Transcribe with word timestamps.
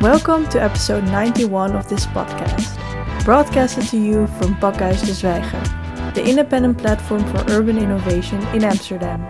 Welcome 0.00 0.48
to 0.50 0.62
episode 0.62 1.04
91 1.04 1.74
of 1.74 1.88
this 1.88 2.06
podcast, 2.06 2.76
broadcasted 3.24 3.88
to 3.88 3.96
you 3.96 4.26
from 4.38 4.54
Pakhuis 4.56 5.04
de 5.04 5.12
Zwijger, 5.12 6.14
the 6.14 6.24
independent 6.24 6.78
platform 6.78 7.24
for 7.24 7.44
urban 7.50 7.78
innovation 7.78 8.40
in 8.54 8.62
Amsterdam. 8.62 9.28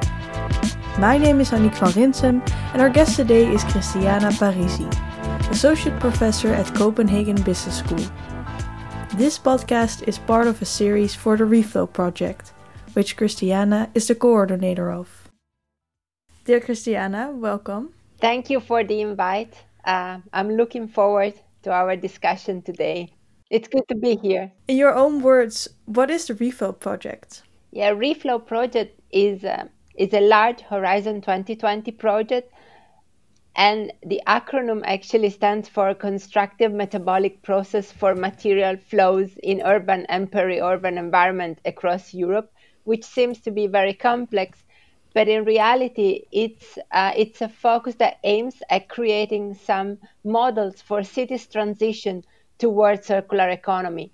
My 0.98 1.18
name 1.18 1.41
is 1.41 1.50
Annick 1.50 1.75
van 1.75 1.93
Rinsum, 1.93 2.43
and 2.73 2.82
our 2.82 2.91
guest 2.91 3.16
today 3.16 3.46
is 3.52 3.64
Cristiana 3.64 4.32
Parisi, 4.32 4.88
Associate 5.50 5.98
Professor 6.00 6.52
at 6.52 6.75
Copenhagen 6.75 7.41
Business 7.43 7.79
School. 7.79 8.04
This 9.14 9.38
podcast 9.38 10.07
is 10.09 10.18
part 10.18 10.46
of 10.46 10.61
a 10.61 10.66
series 10.66 11.14
for 11.14 11.36
the 11.36 11.45
Reflow 11.45 11.86
project, 11.91 12.52
which 12.96 13.14
Cristiana 13.14 13.90
is 13.94 14.08
the 14.08 14.14
coordinator 14.14 14.90
of. 14.90 15.29
Dear 16.46 16.61
Cristiana, 16.61 17.30
welcome. 17.30 17.93
Thank 18.22 18.48
you 18.48 18.58
for 18.58 18.82
the 18.84 19.02
invite. 19.02 19.54
Uh, 19.84 20.21
I'm 20.32 20.57
looking 20.57 20.88
forward 20.88 21.35
to 21.64 21.71
our 21.71 21.94
discussion 21.94 22.62
today. 22.62 23.12
It's 23.50 23.68
good 23.68 23.86
to 23.88 23.96
be 23.96 24.16
here. 24.16 24.50
In 24.66 24.79
your 24.79 24.94
own 24.94 25.21
words, 25.21 25.68
what 25.85 26.11
is 26.11 26.26
the 26.26 26.35
Reflow 26.35 26.72
project? 26.80 27.43
Yeah, 27.71 27.90
Reflow 27.90 28.38
project 28.44 28.99
is 29.10 29.44
uh, 29.44 29.68
is 29.94 30.14
a 30.14 30.21
large 30.21 30.63
Horizon 30.63 31.21
2020 31.21 31.93
project, 31.93 32.50
and 33.56 33.92
the 34.06 34.22
acronym 34.27 34.80
actually 34.86 35.28
stands 35.28 35.69
for 35.69 35.92
Constructive 35.92 36.72
Metabolic 36.72 37.42
Process 37.42 37.92
for 37.92 38.14
Material 38.14 38.78
Flows 38.78 39.36
in 39.42 39.60
Urban 39.60 40.06
and 40.08 40.33
Peri-urban 40.33 40.97
Environment 40.97 41.58
across 41.66 42.14
Europe, 42.14 42.50
which 42.86 43.05
seems 43.05 43.41
to 43.41 43.50
be 43.50 43.67
very 43.67 43.95
complex 43.95 44.64
but 45.17 45.28
in 45.28 45.47
reality, 45.47 46.27
it's 46.31 46.77
uh, 46.92 47.11
it's 47.17 47.41
a 47.41 47.48
focus 47.48 47.94
that 47.94 48.19
aims 48.22 48.62
at 48.69 48.91
creating 48.91 49.55
some 49.55 49.97
models 50.24 50.83
for 50.83 51.02
cities' 51.02 51.47
transition 51.47 52.22
towards 52.58 53.06
circular 53.06 53.48
economy, 53.48 54.12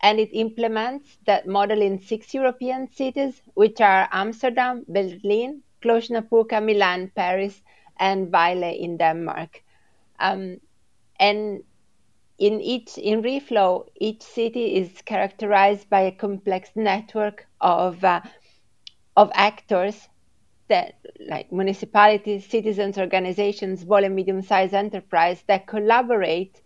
and 0.00 0.20
it 0.20 0.30
implements 0.32 1.18
that 1.26 1.48
model 1.48 1.82
in 1.82 1.98
six 1.98 2.32
European 2.32 2.86
cities, 2.86 3.42
which 3.54 3.80
are 3.80 4.08
Amsterdam, 4.12 4.84
Berlin, 4.86 5.62
Cluj-Napoca, 5.82 6.60
Milan, 6.60 7.10
Paris, 7.16 7.60
and 7.98 8.30
Vejle 8.30 8.78
in 8.78 8.96
Denmark. 8.96 9.60
Um, 10.20 10.60
and 11.18 11.64
in 12.38 12.60
each 12.60 12.98
in 12.98 13.22
reflow, 13.22 13.86
each 13.96 14.22
city 14.22 14.76
is 14.76 14.90
characterized 15.02 15.88
by 15.88 16.00
a 16.00 16.12
complex 16.12 16.70
network 16.74 17.46
of 17.60 18.02
uh, 18.02 18.20
of 19.16 19.30
actors 19.34 20.08
that 20.68 20.94
like 21.28 21.52
municipalities, 21.52 22.46
citizens, 22.46 22.98
organizations, 22.98 23.80
small 23.82 24.02
and 24.02 24.16
medium-sized 24.16 24.74
enterprise 24.74 25.42
that 25.46 25.66
collaborate 25.66 26.62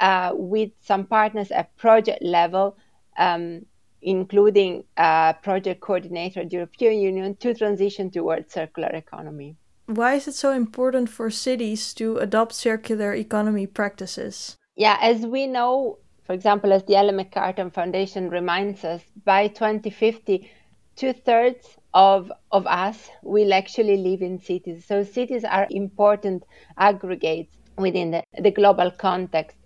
uh, 0.00 0.32
with 0.34 0.70
some 0.80 1.06
partners 1.06 1.50
at 1.50 1.76
project 1.76 2.22
level, 2.22 2.76
um, 3.18 3.64
including 4.02 4.84
uh, 4.96 5.32
project 5.34 5.80
coordinator 5.80 6.40
at 6.40 6.50
the 6.50 6.56
European 6.56 7.00
Union 7.00 7.36
to 7.36 7.54
transition 7.54 8.10
towards 8.10 8.52
circular 8.52 8.88
economy. 8.88 9.56
Why 9.86 10.14
is 10.14 10.26
it 10.26 10.34
so 10.34 10.52
important 10.52 11.10
for 11.10 11.30
cities 11.30 11.92
to 11.94 12.16
adopt 12.16 12.54
circular 12.54 13.12
economy 13.12 13.66
practices? 13.66 14.56
Yeah, 14.76 14.98
as 15.00 15.26
we 15.26 15.46
know, 15.48 15.98
for 16.24 16.32
example, 16.32 16.72
as 16.72 16.84
the 16.84 16.94
Ellen 16.96 17.16
MacArthur 17.16 17.70
Foundation 17.70 18.30
reminds 18.30 18.84
us, 18.84 19.02
by 19.24 19.48
2050, 19.48 20.48
two 20.94 21.12
thirds 21.12 21.76
of 21.92 22.30
of 22.52 22.66
us 22.68 23.10
will 23.22 23.52
actually 23.52 23.96
live 23.96 24.22
in 24.22 24.38
cities. 24.38 24.84
So 24.86 25.02
cities 25.02 25.44
are 25.44 25.66
important 25.70 26.44
aggregates 26.76 27.56
within 27.76 28.12
the, 28.12 28.22
the 28.40 28.52
global 28.52 28.92
context. 28.92 29.56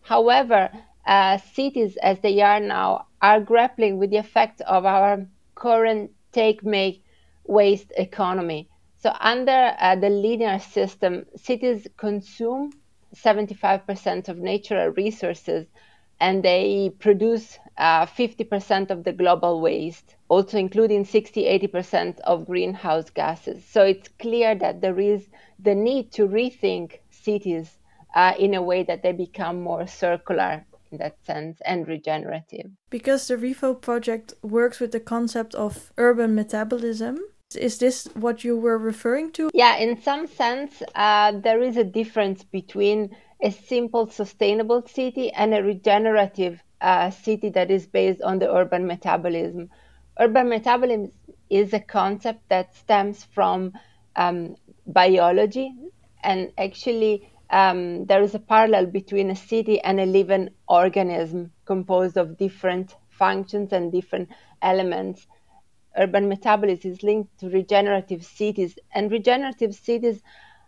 However, 0.00 0.70
uh, 1.06 1.36
cities 1.38 1.96
as 1.98 2.20
they 2.20 2.40
are 2.40 2.60
now 2.60 3.06
are 3.20 3.40
grappling 3.40 3.98
with 3.98 4.10
the 4.10 4.16
effects 4.18 4.62
of 4.62 4.86
our 4.86 5.26
current 5.56 6.10
take 6.32 6.64
make 6.64 7.02
waste 7.44 7.92
economy. 7.98 8.70
So 8.96 9.12
under 9.20 9.74
uh, 9.78 9.96
the 9.96 10.08
linear 10.10 10.58
system, 10.58 11.26
cities 11.36 11.86
consume 11.98 12.70
75% 13.14 14.28
of 14.28 14.38
natural 14.38 14.88
resources 14.88 15.66
and 16.20 16.42
they 16.42 16.90
produce 16.98 17.58
uh, 17.76 18.06
50% 18.06 18.90
of 18.90 19.04
the 19.04 19.12
global 19.12 19.60
waste, 19.60 20.16
also 20.28 20.58
including 20.58 21.04
60 21.04 21.44
80% 21.44 22.18
of 22.20 22.46
greenhouse 22.46 23.10
gases. 23.10 23.64
So 23.64 23.82
it's 23.84 24.08
clear 24.18 24.54
that 24.56 24.80
there 24.80 24.98
is 24.98 25.28
the 25.58 25.74
need 25.74 26.12
to 26.12 26.26
rethink 26.26 26.98
cities 27.10 27.78
uh, 28.14 28.34
in 28.38 28.54
a 28.54 28.62
way 28.62 28.82
that 28.82 29.02
they 29.02 29.12
become 29.12 29.62
more 29.62 29.86
circular 29.86 30.64
in 30.90 30.98
that 30.98 31.16
sense 31.24 31.60
and 31.64 31.86
regenerative. 31.86 32.70
Because 32.90 33.28
the 33.28 33.36
Reflow 33.36 33.80
project 33.80 34.32
works 34.42 34.80
with 34.80 34.92
the 34.92 35.00
concept 35.00 35.54
of 35.54 35.92
urban 35.98 36.34
metabolism. 36.34 37.18
Is 37.56 37.78
this 37.78 38.04
what 38.12 38.44
you 38.44 38.58
were 38.58 38.76
referring 38.76 39.32
to? 39.32 39.48
Yeah, 39.54 39.76
in 39.76 40.02
some 40.02 40.26
sense, 40.26 40.82
uh, 40.94 41.32
there 41.32 41.62
is 41.62 41.78
a 41.78 41.84
difference 41.84 42.44
between 42.44 43.16
a 43.42 43.50
simple, 43.50 44.10
sustainable 44.10 44.86
city 44.86 45.32
and 45.32 45.54
a 45.54 45.62
regenerative 45.62 46.62
uh, 46.82 47.10
city 47.10 47.48
that 47.50 47.70
is 47.70 47.86
based 47.86 48.20
on 48.20 48.38
the 48.38 48.52
urban 48.52 48.86
metabolism. 48.86 49.70
Urban 50.20 50.50
metabolism 50.50 51.10
is 51.48 51.72
a 51.72 51.80
concept 51.80 52.46
that 52.50 52.74
stems 52.74 53.24
from 53.24 53.72
um, 54.16 54.56
biology, 54.86 55.72
and 56.22 56.52
actually, 56.58 57.30
um, 57.48 58.04
there 58.04 58.20
is 58.20 58.34
a 58.34 58.38
parallel 58.38 58.84
between 58.84 59.30
a 59.30 59.36
city 59.36 59.80
and 59.80 59.98
a 60.00 60.04
living 60.04 60.50
organism 60.68 61.50
composed 61.64 62.18
of 62.18 62.36
different 62.36 62.94
functions 63.08 63.72
and 63.72 63.90
different 63.90 64.28
elements. 64.60 65.26
Urban 65.98 66.28
metabolism 66.28 66.92
is 66.92 67.02
linked 67.02 67.38
to 67.40 67.50
regenerative 67.50 68.24
cities, 68.24 68.78
and 68.94 69.10
regenerative 69.10 69.74
cities 69.74 70.22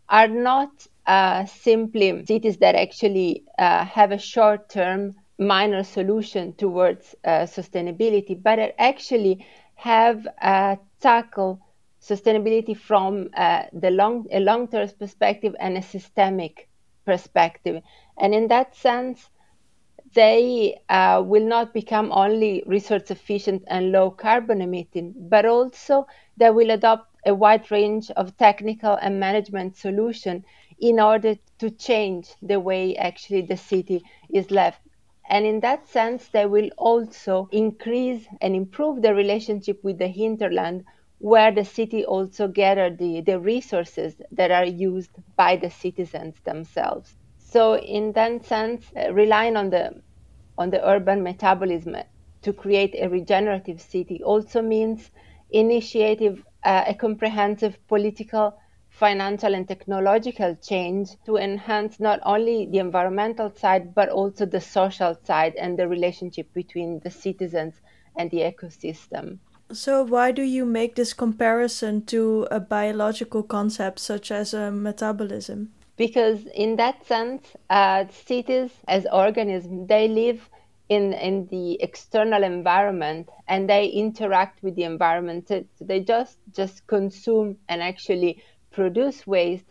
are 0.08 0.28
not 0.28 0.86
uh, 1.06 1.44
simply 1.46 2.24
cities 2.26 2.58
that 2.58 2.74
actually 2.74 3.44
uh, 3.58 3.84
have 3.84 4.12
a 4.12 4.18
short 4.18 4.68
term 4.68 5.14
minor 5.38 5.82
solution 5.84 6.52
towards 6.54 7.14
uh, 7.24 7.46
sustainability, 7.46 8.40
but 8.42 8.58
actually 8.78 9.46
have 9.76 10.26
uh, 10.42 10.76
tackle 11.00 11.60
sustainability 12.00 12.76
from 12.76 13.28
uh, 13.36 13.62
the 13.72 13.90
long 13.90 14.26
a 14.32 14.40
long 14.40 14.68
term 14.68 14.88
perspective 14.98 15.54
and 15.60 15.76
a 15.76 15.82
systemic 15.82 16.68
perspective. 17.06 17.82
And 18.18 18.34
in 18.34 18.48
that 18.48 18.74
sense, 18.74 19.30
they 20.14 20.80
uh, 20.88 21.22
will 21.24 21.46
not 21.46 21.72
become 21.74 22.10
only 22.12 22.62
resource 22.66 23.10
efficient 23.10 23.62
and 23.66 23.92
low 23.92 24.10
carbon 24.10 24.60
emitting, 24.62 25.14
but 25.16 25.44
also 25.46 26.06
they 26.36 26.50
will 26.50 26.70
adopt 26.70 27.08
a 27.26 27.34
wide 27.34 27.70
range 27.70 28.10
of 28.12 28.36
technical 28.36 28.94
and 29.02 29.18
management 29.20 29.76
solutions 29.76 30.44
in 30.80 31.00
order 31.00 31.34
to 31.58 31.70
change 31.70 32.34
the 32.42 32.58
way 32.60 32.96
actually 32.96 33.42
the 33.42 33.56
city 33.56 34.02
is 34.32 34.50
left 34.50 34.80
and 35.30 35.46
in 35.46 35.60
that 35.60 35.86
sense, 35.88 36.28
they 36.28 36.44
will 36.44 36.68
also 36.76 37.48
increase 37.52 38.26
and 38.42 38.54
improve 38.54 39.00
the 39.00 39.14
relationship 39.14 39.82
with 39.82 39.96
the 39.98 40.08
hinterland, 40.08 40.84
where 41.18 41.50
the 41.52 41.64
city 41.64 42.04
also 42.04 42.48
gather 42.48 42.90
the, 42.90 43.20
the 43.22 43.40
resources 43.40 44.20
that 44.32 44.50
are 44.50 44.66
used 44.66 45.12
by 45.36 45.56
the 45.56 45.70
citizens 45.70 46.40
themselves. 46.44 47.16
So 47.50 47.76
in 47.76 48.12
that 48.12 48.44
sense, 48.44 48.84
uh, 48.96 49.12
relying 49.12 49.56
on 49.56 49.70
the 49.70 50.02
on 50.56 50.70
the 50.70 50.86
urban 50.88 51.22
metabolism 51.22 51.96
to 52.42 52.52
create 52.52 52.94
a 52.94 53.08
regenerative 53.08 53.80
city 53.80 54.22
also 54.22 54.62
means 54.62 55.10
initiative 55.50 56.44
uh, 56.62 56.84
a 56.86 56.94
comprehensive 56.94 57.76
political 57.88 58.56
financial 58.88 59.54
and 59.54 59.66
technological 59.66 60.54
change 60.62 61.08
to 61.24 61.38
enhance 61.38 61.98
not 61.98 62.20
only 62.24 62.66
the 62.66 62.78
environmental 62.78 63.50
side 63.50 63.94
but 63.94 64.08
also 64.10 64.46
the 64.46 64.60
social 64.60 65.18
side 65.24 65.54
and 65.56 65.76
the 65.76 65.88
relationship 65.88 66.52
between 66.54 67.00
the 67.00 67.10
citizens 67.10 67.80
and 68.16 68.30
the 68.30 68.38
ecosystem. 68.38 69.38
So, 69.72 70.04
why 70.04 70.32
do 70.32 70.42
you 70.42 70.66
make 70.66 70.94
this 70.94 71.12
comparison 71.14 72.04
to 72.06 72.46
a 72.50 72.60
biological 72.60 73.42
concept 73.42 73.98
such 73.98 74.30
as 74.30 74.52
a 74.52 74.70
metabolism? 74.70 75.72
Because, 76.00 76.46
in 76.46 76.76
that 76.76 77.04
sense, 77.06 77.44
uh, 77.70 78.06
cities 78.08 78.72
as 78.88 79.06
organisms 79.12 79.88
they 79.88 80.08
live 80.08 80.50
in 80.88 81.12
in 81.12 81.46
the 81.48 81.80
external 81.82 82.42
environment 82.42 83.28
and 83.46 83.68
they 83.68 83.86
interact 83.86 84.62
with 84.64 84.74
the 84.76 84.84
environment. 84.84 85.48
So 85.48 85.64
they 85.90 86.00
just 86.00 86.38
just 86.60 86.86
consume 86.88 87.58
and 87.68 87.82
actually 87.82 88.42
produce 88.72 89.26
waste, 89.26 89.66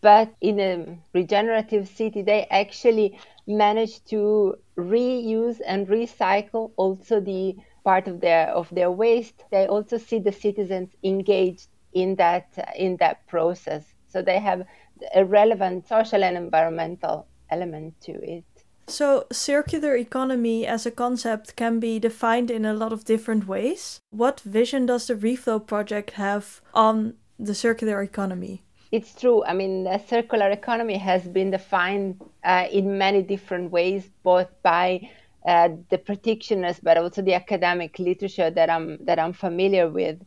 but 0.00 0.34
in 0.40 0.60
a 0.60 0.98
regenerative 1.14 1.88
city, 1.88 2.22
they 2.22 2.46
actually 2.50 3.18
manage 3.46 4.04
to 4.12 4.56
reuse 4.76 5.60
and 5.66 5.86
recycle 5.88 6.72
also 6.76 7.20
the 7.20 7.56
part 7.84 8.08
of 8.08 8.20
their 8.20 8.48
of 8.48 8.68
their 8.70 8.90
waste, 8.90 9.44
they 9.50 9.66
also 9.66 9.96
see 9.98 10.18
the 10.18 10.32
citizens 10.32 10.90
engaged 11.02 11.68
in 11.92 12.16
that 12.16 12.46
in 12.76 12.96
that 12.98 13.26
process. 13.26 13.84
So 14.08 14.22
they 14.22 14.38
have 14.40 14.66
a 15.14 15.24
relevant 15.24 15.86
social 15.86 16.24
and 16.24 16.36
environmental 16.36 17.26
element 17.50 18.00
to 18.02 18.12
it. 18.12 18.44
So, 18.86 19.26
circular 19.30 19.96
economy 19.96 20.66
as 20.66 20.86
a 20.86 20.90
concept 20.90 21.56
can 21.56 21.78
be 21.78 21.98
defined 21.98 22.50
in 22.50 22.64
a 22.64 22.72
lot 22.72 22.92
of 22.92 23.04
different 23.04 23.46
ways. 23.46 24.00
What 24.10 24.40
vision 24.40 24.86
does 24.86 25.06
the 25.06 25.14
Reflow 25.14 25.64
project 25.64 26.12
have 26.12 26.62
on 26.72 27.14
the 27.38 27.54
circular 27.54 28.02
economy? 28.02 28.62
It's 28.90 29.14
true. 29.14 29.44
I 29.44 29.52
mean, 29.52 29.84
the 29.84 29.98
circular 29.98 30.48
economy 30.48 30.96
has 30.96 31.22
been 31.28 31.50
defined 31.50 32.22
uh, 32.42 32.66
in 32.72 32.96
many 32.96 33.22
different 33.22 33.70
ways, 33.70 34.08
both 34.22 34.48
by 34.62 35.10
uh, 35.46 35.68
the 35.90 35.98
practitioners, 35.98 36.80
but 36.82 36.96
also 36.96 37.20
the 37.20 37.34
academic 37.34 37.98
literature 37.98 38.50
that 38.50 38.70
I'm 38.70 39.04
that 39.04 39.18
I'm 39.18 39.34
familiar 39.34 39.90
with. 39.90 40.22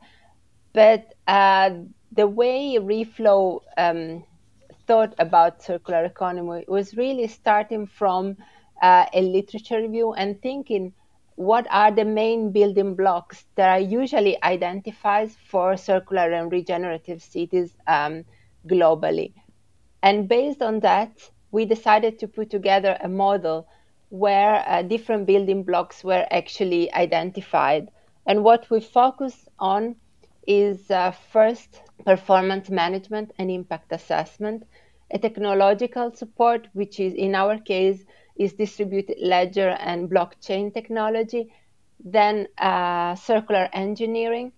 But 0.73 1.15
uh, 1.27 1.71
the 2.11 2.27
way 2.27 2.77
Reflow 2.79 3.61
um, 3.77 4.23
thought 4.91 5.15
about 5.19 5.63
circular 5.63 6.03
economy 6.05 6.65
was 6.67 6.97
really 6.97 7.27
starting 7.27 7.87
from 7.87 8.35
uh, 8.81 9.05
a 9.13 9.21
literature 9.21 9.81
review 9.81 10.13
and 10.13 10.41
thinking 10.41 10.93
what 11.35 11.65
are 11.71 11.91
the 11.91 12.03
main 12.03 12.51
building 12.51 12.93
blocks 12.95 13.45
that 13.55 13.69
are 13.69 13.79
usually 13.79 14.35
identified 14.43 15.31
for 15.31 15.77
circular 15.77 16.31
and 16.33 16.51
regenerative 16.51 17.21
cities 17.21 17.77
um, 17.87 18.25
globally. 18.67 19.33
And 20.03 20.27
based 20.27 20.61
on 20.61 20.81
that, 20.81 21.11
we 21.51 21.65
decided 21.65 22.19
to 22.19 22.27
put 22.27 22.49
together 22.49 22.97
a 23.01 23.07
model 23.07 23.67
where 24.09 24.63
uh, 24.67 24.81
different 24.81 25.25
building 25.25 25.63
blocks 25.63 26.03
were 26.03 26.27
actually 26.31 26.93
identified. 26.93 27.89
And 28.25 28.43
what 28.43 28.69
we 28.69 28.81
focus 28.81 29.47
on 29.57 29.95
is 30.47 30.91
uh, 30.91 31.11
first 31.11 31.81
performance 32.05 32.69
management 32.69 33.31
and 33.37 33.49
impact 33.49 33.91
assessment, 33.91 34.63
a 35.13 35.19
technological 35.19 36.11
support, 36.15 36.67
which 36.73 36.99
is 36.99 37.13
in 37.13 37.35
our 37.35 37.57
case 37.59 38.03
is 38.37 38.53
distributed 38.53 39.17
ledger 39.21 39.69
and 39.69 40.09
blockchain 40.09 40.73
technology, 40.73 41.53
then 42.03 42.47
uh, 42.57 43.15
circular 43.15 43.69
engineering, 43.73 44.51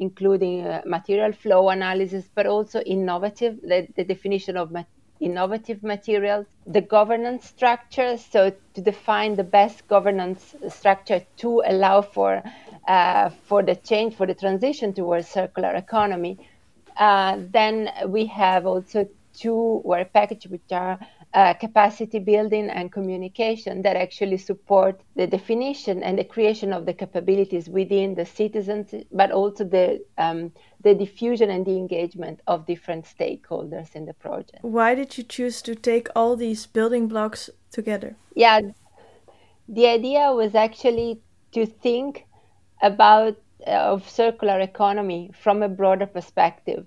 including 0.00 0.66
uh, 0.66 0.82
material 0.86 1.32
flow 1.32 1.68
analysis, 1.68 2.28
but 2.34 2.46
also 2.46 2.80
innovative, 2.80 3.60
the, 3.62 3.86
the 3.96 4.04
definition 4.04 4.56
of 4.56 4.70
ma- 4.72 4.84
innovative 5.20 5.82
materials, 5.82 6.46
the 6.66 6.80
governance 6.80 7.46
structure, 7.46 8.16
so 8.16 8.52
to 8.74 8.80
define 8.80 9.36
the 9.36 9.44
best 9.44 9.86
governance 9.86 10.54
structure 10.68 11.22
to 11.36 11.62
allow 11.66 12.02
for 12.02 12.42
uh, 12.88 13.30
for 13.44 13.62
the 13.62 13.76
change, 13.76 14.16
for 14.16 14.26
the 14.26 14.34
transition 14.34 14.92
towards 14.92 15.28
circular 15.28 15.74
economy. 15.74 16.38
Uh, 16.98 17.38
then 17.52 17.88
we 18.08 18.26
have 18.26 18.66
also 18.66 19.06
two 19.32 19.80
were 19.84 20.04
packages 20.04 20.50
which 20.50 20.70
are 20.70 20.98
uh, 21.34 21.54
capacity 21.54 22.18
building 22.18 22.68
and 22.68 22.92
communication 22.92 23.82
that 23.82 23.96
actually 23.96 24.36
support 24.36 25.00
the 25.16 25.26
definition 25.26 26.02
and 26.02 26.18
the 26.18 26.24
creation 26.24 26.72
of 26.72 26.84
the 26.86 26.92
capabilities 26.92 27.68
within 27.68 28.14
the 28.14 28.26
citizens, 28.26 28.94
but 29.12 29.30
also 29.30 29.64
the 29.64 30.04
um, 30.18 30.52
the 30.82 30.94
diffusion 30.94 31.48
and 31.50 31.64
the 31.64 31.76
engagement 31.76 32.40
of 32.46 32.66
different 32.66 33.04
stakeholders 33.04 33.94
in 33.94 34.04
the 34.04 34.14
project. 34.14 34.58
Why 34.62 34.94
did 34.94 35.16
you 35.16 35.24
choose 35.24 35.62
to 35.62 35.74
take 35.74 36.08
all 36.16 36.36
these 36.36 36.66
building 36.66 37.08
blocks 37.08 37.48
together? 37.70 38.16
Yeah, 38.34 38.60
the 39.68 39.86
idea 39.86 40.32
was 40.32 40.54
actually 40.54 41.20
to 41.52 41.66
think 41.66 42.26
about 42.82 43.36
uh, 43.66 43.70
of 43.70 44.08
circular 44.08 44.58
economy 44.58 45.30
from 45.40 45.62
a 45.62 45.68
broader 45.68 46.06
perspective 46.06 46.84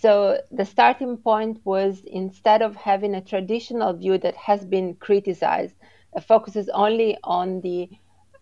so 0.00 0.40
the 0.50 0.64
starting 0.64 1.16
point 1.18 1.60
was 1.64 2.02
instead 2.06 2.62
of 2.62 2.76
having 2.76 3.14
a 3.14 3.20
traditional 3.22 3.92
view 3.94 4.18
that 4.18 4.36
has 4.36 4.64
been 4.64 4.94
criticized, 4.96 5.76
it 6.14 6.22
focuses 6.24 6.68
only 6.70 7.16
on 7.24 7.60
the 7.62 7.90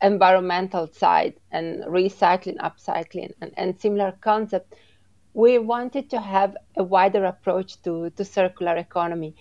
environmental 0.02 0.86
side 0.92 1.34
and 1.52 1.82
recycling, 1.84 2.56
upcycling, 2.58 3.32
and, 3.40 3.52
and 3.56 3.80
similar 3.80 4.12
concepts. 4.20 4.76
We 5.34 5.58
wanted 5.58 6.10
to 6.10 6.20
have 6.20 6.56
a 6.76 6.84
wider 6.84 7.24
approach 7.24 7.80
to, 7.82 8.10
to 8.10 8.24
circular 8.24 8.76
economy. 8.76 9.34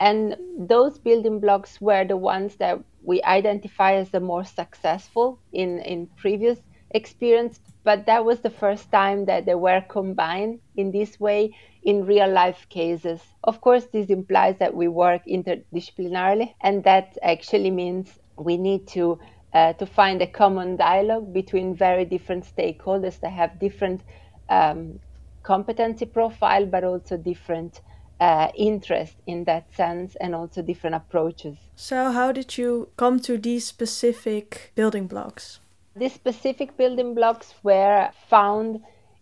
And 0.00 0.36
those 0.58 0.98
building 0.98 1.40
blocks 1.40 1.80
were 1.80 2.04
the 2.04 2.16
ones 2.16 2.56
that 2.56 2.80
we 3.02 3.22
identify 3.22 3.94
as 3.94 4.10
the 4.10 4.20
more 4.20 4.44
successful 4.44 5.40
in, 5.52 5.80
in 5.80 6.08
previous 6.16 6.60
experience, 6.90 7.60
but 7.84 8.06
that 8.06 8.24
was 8.24 8.40
the 8.40 8.50
first 8.50 8.90
time 8.90 9.24
that 9.26 9.46
they 9.46 9.54
were 9.54 9.82
combined 9.88 10.60
in 10.76 10.90
this 10.90 11.20
way 11.20 11.54
in 11.82 12.06
real 12.06 12.30
life 12.30 12.66
cases. 12.68 13.20
Of 13.44 13.60
course, 13.60 13.86
this 13.86 14.08
implies 14.08 14.56
that 14.58 14.74
we 14.74 14.88
work 14.88 15.22
interdisciplinarily, 15.26 16.54
and 16.60 16.84
that 16.84 17.16
actually 17.22 17.70
means 17.70 18.18
we 18.36 18.56
need 18.56 18.86
to 18.88 19.18
uh, 19.54 19.72
to 19.74 19.86
find 19.86 20.20
a 20.20 20.26
common 20.26 20.76
dialogue 20.76 21.32
between 21.32 21.74
very 21.74 22.04
different 22.04 22.44
stakeholders 22.44 23.18
that 23.20 23.32
have 23.32 23.58
different 23.58 24.02
um, 24.50 25.00
competency 25.42 26.04
profile, 26.04 26.66
but 26.66 26.84
also 26.84 27.16
different 27.16 27.80
uh, 28.20 28.48
interest 28.54 29.16
in 29.26 29.44
that 29.44 29.74
sense, 29.74 30.16
and 30.16 30.34
also 30.34 30.60
different 30.60 30.96
approaches. 30.96 31.56
So, 31.76 32.12
how 32.12 32.32
did 32.32 32.58
you 32.58 32.88
come 32.96 33.20
to 33.20 33.38
these 33.38 33.66
specific 33.66 34.72
building 34.74 35.06
blocks? 35.06 35.60
These 35.98 36.14
specific 36.14 36.76
building 36.76 37.14
blocks 37.14 37.54
were 37.62 38.10
found 38.28 38.80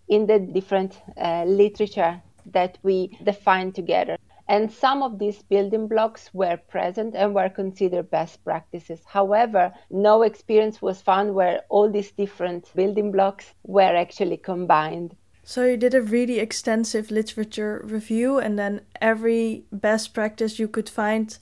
in 0.08 0.26
the 0.26 0.38
different 0.38 1.00
uh, 1.16 1.44
literature 1.44 2.20
that 2.52 2.78
we 2.82 3.18
defined 3.24 3.74
together. 3.74 4.16
And 4.48 4.70
some 4.70 5.02
of 5.02 5.18
these 5.18 5.42
building 5.42 5.88
blocks 5.88 6.30
were 6.32 6.56
present 6.68 7.16
and 7.16 7.34
were 7.34 7.48
considered 7.48 8.10
best 8.10 8.44
practices. 8.44 9.00
However, 9.06 9.72
no 9.90 10.22
experience 10.22 10.80
was 10.80 11.00
found 11.00 11.34
where 11.34 11.62
all 11.68 11.90
these 11.90 12.12
different 12.12 12.70
building 12.74 13.10
blocks 13.10 13.54
were 13.64 13.96
actually 13.96 14.36
combined. 14.36 15.16
So 15.42 15.64
you 15.64 15.76
did 15.76 15.94
a 15.94 16.02
really 16.02 16.38
extensive 16.38 17.10
literature 17.10 17.80
review, 17.84 18.38
and 18.38 18.58
then 18.58 18.82
every 19.00 19.64
best 19.72 20.12
practice 20.12 20.58
you 20.58 20.68
could 20.68 20.88
find, 20.88 21.36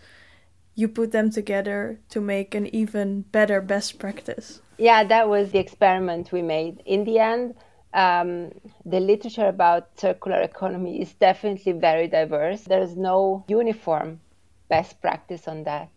you 0.74 0.88
put 0.88 1.10
them 1.12 1.30
together 1.30 1.98
to 2.10 2.20
make 2.20 2.54
an 2.54 2.66
even 2.74 3.22
better 3.32 3.60
best 3.60 3.98
practice. 3.98 4.60
Yeah, 4.78 5.04
that 5.04 5.28
was 5.28 5.52
the 5.52 5.58
experiment 5.58 6.32
we 6.32 6.42
made. 6.42 6.82
In 6.84 7.04
the 7.04 7.18
end, 7.18 7.54
um, 7.92 8.50
the 8.84 9.00
literature 9.00 9.46
about 9.46 9.98
circular 9.98 10.40
economy 10.40 11.00
is 11.00 11.14
definitely 11.14 11.72
very 11.72 12.08
diverse. 12.08 12.62
There's 12.62 12.96
no 12.96 13.44
uniform 13.48 14.20
best 14.68 15.00
practice 15.00 15.46
on 15.46 15.64
that. 15.64 15.90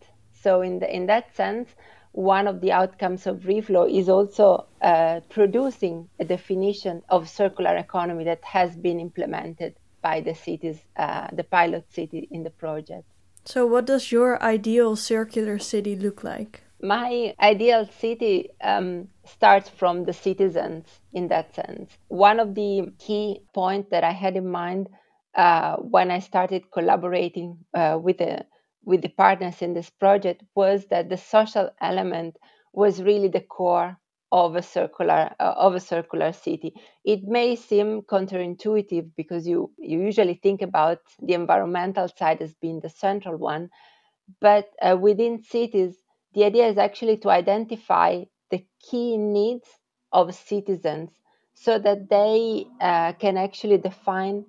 So, 0.44 0.62
in, 0.62 0.80
the, 0.80 0.96
in 0.96 1.08
that 1.08 1.36
sense, 1.36 1.70
one 2.12 2.48
of 2.48 2.62
the 2.62 2.72
outcomes 2.72 3.26
of 3.26 3.42
Reflow 3.42 3.90
is 3.92 4.10
also 4.10 4.68
uh, 4.82 5.22
producing 5.30 6.08
a 6.20 6.26
definition 6.26 7.02
of 7.10 7.28
circular 7.28 7.76
economy 7.78 8.24
that 8.26 8.44
has 8.44 8.76
been 8.76 9.00
implemented 9.00 9.76
by 10.02 10.22
the 10.22 10.36
cities, 10.36 10.78
uh, 10.98 11.28
the 11.34 11.44
pilot 11.44 11.92
city 11.92 12.28
in 12.32 12.44
the 12.44 12.50
project. 12.52 13.06
So, 13.46 13.66
what 13.66 13.86
does 13.86 14.12
your 14.12 14.42
ideal 14.44 14.96
circular 14.96 15.58
city 15.58 15.96
look 15.96 16.24
like? 16.24 16.62
My 16.82 17.36
ideal 17.40 17.86
city 17.86 18.50
um, 18.62 19.10
starts 19.26 19.70
from 19.70 20.06
the 20.06 20.14
citizens 20.14 21.02
in 21.14 21.28
that 21.28 21.54
sense. 21.54 21.98
One 22.08 22.40
of 22.40 22.56
the 22.56 22.92
key 23.00 23.42
points 23.54 23.90
that 23.92 24.04
I 24.04 24.12
had 24.12 24.36
in 24.36 24.50
mind 24.50 24.90
uh, 25.36 25.76
when 25.78 26.10
I 26.12 26.20
started 26.20 26.72
collaborating 26.72 27.60
uh, 27.76 28.00
with 28.02 28.18
the 28.18 28.46
with 28.84 29.02
the 29.02 29.10
partners 29.10 29.62
in 29.62 29.74
this 29.74 29.90
project 29.90 30.44
was 30.56 30.86
that 30.88 31.10
the 31.10 31.18
social 31.18 31.70
element 31.82 32.38
was 32.74 33.04
really 33.04 33.28
the 33.28 33.42
core 33.42 33.98
of 34.32 34.56
a 34.56 34.62
circular 34.64 35.36
uh, 35.40 35.54
of 35.58 35.76
a 35.76 35.80
circular 35.80 36.32
city. 36.32 36.74
It 37.06 37.24
may 37.24 37.56
seem 37.56 38.02
counterintuitive 38.04 39.12
because 39.16 39.48
you 39.48 39.72
you 39.78 40.00
usually 40.02 40.36
think 40.42 40.62
about 40.64 41.00
the 41.22 41.34
environmental 41.34 42.08
side 42.08 42.42
as 42.42 42.54
being 42.56 42.80
the 42.80 42.90
central 42.90 43.38
one, 43.38 43.70
but 44.42 44.70
uh, 44.82 44.98
within 45.00 45.42
cities 45.44 45.98
the 46.38 46.46
idea 46.46 46.68
is 46.68 46.78
actually 46.78 47.18
to 47.18 47.32
identify 47.32 48.24
the 48.52 48.64
key 48.80 49.18
needs 49.18 49.68
of 50.12 50.36
citizens 50.36 51.10
so 51.56 51.80
that 51.80 52.12
they 52.12 52.68
uh, 52.80 53.14
can 53.14 53.38
actually 53.38 53.80
define 53.80 54.46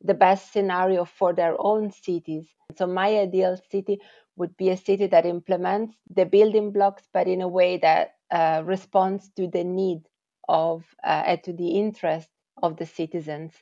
the 0.00 0.14
best 0.14 0.52
scenario 0.52 1.04
for 1.04 1.32
their 1.32 1.56
own 1.58 1.90
cities. 1.90 2.46
So, 2.78 2.86
my 2.86 3.08
ideal 3.18 3.58
city 3.72 3.98
would 4.36 4.56
be 4.56 4.70
a 4.70 4.76
city 4.76 5.08
that 5.08 5.26
implements 5.26 5.96
the 6.08 6.26
building 6.26 6.70
blocks, 6.70 7.08
but 7.12 7.26
in 7.26 7.40
a 7.40 7.48
way 7.48 7.76
that 7.78 8.14
uh, 8.30 8.62
responds 8.64 9.28
to 9.36 9.48
the 9.48 9.64
need 9.64 10.02
of 10.48 10.84
uh, 11.02 11.24
and 11.26 11.42
to 11.42 11.52
the 11.52 11.70
interest 11.70 12.28
of 12.62 12.76
the 12.76 12.86
citizens 12.86 13.52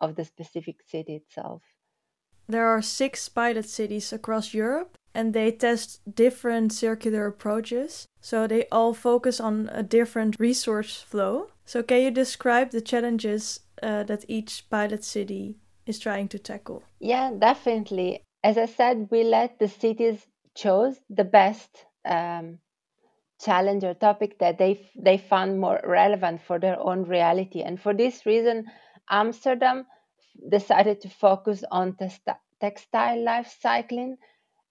of 0.00 0.14
the 0.14 0.24
specific 0.24 0.76
city 0.86 1.16
itself. 1.16 1.62
There 2.46 2.68
are 2.68 2.80
six 2.80 3.28
pilot 3.28 3.68
cities 3.68 4.12
across 4.12 4.54
Europe. 4.54 4.98
And 5.14 5.32
they 5.32 5.52
test 5.52 6.00
different 6.14 6.72
circular 6.72 7.26
approaches. 7.26 8.06
So 8.20 8.46
they 8.46 8.66
all 8.72 8.92
focus 8.94 9.40
on 9.40 9.70
a 9.72 9.82
different 9.82 10.36
resource 10.38 11.00
flow. 11.00 11.48
So, 11.66 11.82
can 11.82 12.02
you 12.02 12.10
describe 12.10 12.70
the 12.70 12.80
challenges 12.80 13.60
uh, 13.82 14.02
that 14.04 14.24
each 14.28 14.68
pilot 14.68 15.04
city 15.04 15.56
is 15.86 15.98
trying 15.98 16.28
to 16.28 16.38
tackle? 16.38 16.82
Yeah, 17.00 17.30
definitely. 17.38 18.22
As 18.42 18.58
I 18.58 18.66
said, 18.66 19.08
we 19.10 19.24
let 19.24 19.58
the 19.58 19.68
cities 19.68 20.26
choose 20.54 21.00
the 21.08 21.24
best 21.24 21.70
um, 22.04 22.58
challenge 23.40 23.84
or 23.84 23.94
topic 23.94 24.38
that 24.38 24.58
they 24.58 24.90
they 24.96 25.18
found 25.18 25.60
more 25.60 25.80
relevant 25.84 26.42
for 26.42 26.58
their 26.58 26.78
own 26.78 27.04
reality, 27.04 27.62
and 27.62 27.80
for 27.80 27.94
this 27.94 28.26
reason, 28.26 28.66
Amsterdam 29.10 29.86
decided 30.50 31.00
to 31.00 31.08
focus 31.08 31.64
on 31.70 31.96
textile 32.60 33.22
life 33.24 33.56
cycling, 33.60 34.16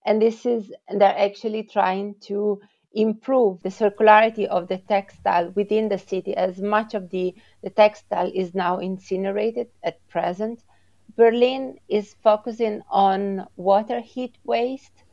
and 0.05 0.21
this 0.21 0.45
is 0.45 0.71
they're 0.89 1.17
actually 1.17 1.63
trying 1.63 2.15
to 2.21 2.59
improve 2.93 3.61
the 3.63 3.69
circularity 3.69 4.45
of 4.45 4.67
the 4.67 4.77
textile 4.77 5.49
within 5.51 5.89
the 5.89 5.97
city 5.97 6.35
as 6.35 6.61
much 6.61 6.93
of 6.93 7.09
the, 7.09 7.33
the 7.63 7.69
textile 7.69 8.31
is 8.33 8.53
now 8.53 8.77
incinerated 8.77 9.67
at 9.83 10.07
present. 10.09 10.63
Berlin 11.15 11.77
is 11.89 12.15
focusing 12.23 12.81
on 12.89 13.47
water 13.55 13.99
heat 13.99 14.37
waste 14.43 15.03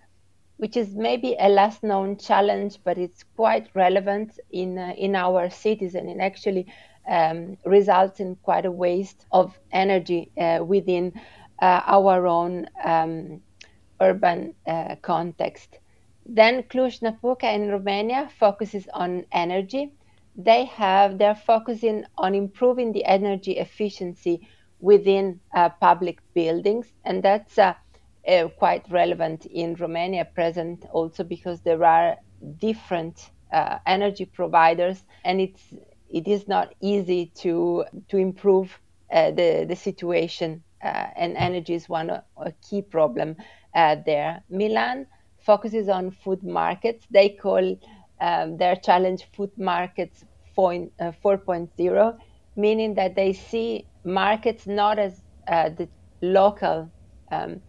which 0.56 0.76
is 0.76 0.94
maybe 0.94 1.36
a 1.40 1.48
less 1.48 1.82
known 1.82 2.18
challenge 2.18 2.78
but 2.84 2.98
it's 2.98 3.24
quite 3.34 3.68
relevant 3.74 4.38
in 4.50 4.78
uh, 4.78 4.92
in 4.96 5.16
our 5.16 5.48
cities 5.48 5.94
and 5.94 6.08
it 6.10 6.18
actually 6.20 6.66
um, 7.08 7.56
results 7.64 8.20
in 8.20 8.36
quite 8.36 8.66
a 8.66 8.70
waste 8.70 9.24
of 9.32 9.58
energy 9.72 10.30
uh, 10.38 10.62
within 10.62 11.12
uh, 11.62 11.80
our 11.86 12.26
own 12.26 12.66
um, 12.84 13.40
urban 14.00 14.54
uh, 14.66 14.96
context 15.02 15.78
then 16.26 16.62
Cluj-Napoca 16.64 17.50
in 17.52 17.70
Romania 17.70 18.28
focuses 18.38 18.88
on 18.94 19.26
energy. 19.32 19.92
They 20.36 20.64
have 20.66 21.18
they're 21.18 21.34
focusing 21.34 22.04
on 22.16 22.34
improving 22.34 22.92
the 22.92 23.04
energy 23.04 23.52
efficiency 23.58 24.48
within 24.80 25.40
uh, 25.54 25.70
public 25.80 26.20
buildings, 26.34 26.92
and 27.04 27.22
that's 27.22 27.58
uh, 27.58 27.74
uh, 28.28 28.48
quite 28.58 28.88
relevant 28.90 29.46
in 29.46 29.74
Romania 29.74 30.24
present 30.24 30.84
also 30.92 31.24
because 31.24 31.60
there 31.62 31.84
are 31.84 32.16
different 32.58 33.30
uh, 33.52 33.78
energy 33.86 34.24
providers, 34.26 35.04
and 35.24 35.40
it's 35.40 35.72
it 36.08 36.28
is 36.28 36.48
not 36.48 36.74
easy 36.80 37.26
to 37.36 37.84
to 38.08 38.16
improve 38.18 38.78
uh, 39.12 39.30
the 39.32 39.64
the 39.68 39.76
situation, 39.76 40.62
and 40.82 41.36
energy 41.36 41.74
is 41.74 41.88
one 41.88 42.10
a 42.10 42.52
key 42.68 42.82
problem 42.82 43.36
there. 44.06 44.44
Milan 44.50 45.06
focuses 45.38 45.88
on 45.88 46.10
food 46.10 46.42
markets. 46.42 47.06
They 47.10 47.30
call 47.30 47.76
um, 48.20 48.56
their 48.58 48.76
challenge 48.76 49.24
food 49.34 49.50
markets 49.56 50.24
uh, 51.00 51.12
4.0, 51.24 52.16
meaning 52.56 52.94
that 52.94 53.16
they 53.16 53.32
see 53.32 53.88
markets 54.04 54.66
not 54.66 54.98
as 54.98 55.22
uh, 55.48 55.70
the 55.70 55.88
local 56.22 56.92
um, 57.30 57.62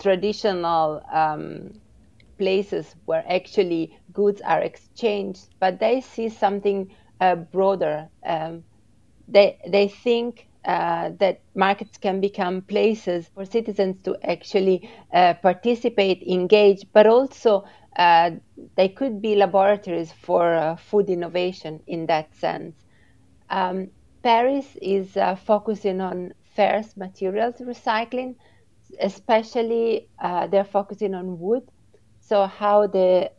traditional 0.00 1.02
um, 1.12 1.70
places 2.38 2.94
where 3.06 3.24
actually 3.28 3.98
goods 4.12 4.40
are 4.42 4.60
exchanged, 4.62 5.48
but 5.60 5.80
they 5.80 6.00
see 6.00 6.28
something 6.28 6.90
uh, 7.20 7.36
broader. 7.36 8.10
Um, 8.26 8.64
they 9.28 9.58
they 9.68 9.88
think 9.88 10.49
uh, 10.64 11.10
that 11.20 11.42
markets 11.54 11.98
can 11.98 12.20
become 12.20 12.62
places 12.62 13.28
for 13.34 13.44
citizens 13.44 14.02
to 14.02 14.16
actually 14.24 14.88
uh, 15.12 15.34
participate, 15.42 16.22
engage, 16.26 16.84
but 16.92 17.06
also 17.06 17.64
uh, 17.98 18.30
they 18.76 18.88
could 18.88 19.20
be 19.22 19.34
laboratories 19.36 20.12
for 20.12 20.54
uh, 20.54 20.76
food 20.76 21.08
innovation 21.10 21.80
in 21.86 22.06
that 22.06 22.34
sense. 22.34 22.76
Um, 23.50 23.90
Paris 24.22 24.76
is 24.82 25.16
uh, 25.16 25.34
focusing 25.36 26.00
on 26.00 26.32
ferrous 26.54 26.96
materials 26.96 27.56
recycling, 27.60 28.36
especially 29.00 30.08
uh, 30.22 30.46
they're 30.46 30.64
focusing 30.64 31.14
on 31.14 31.38
wood. 31.38 31.62
So 32.20 32.46
how 32.46 32.86
the 32.86 33.30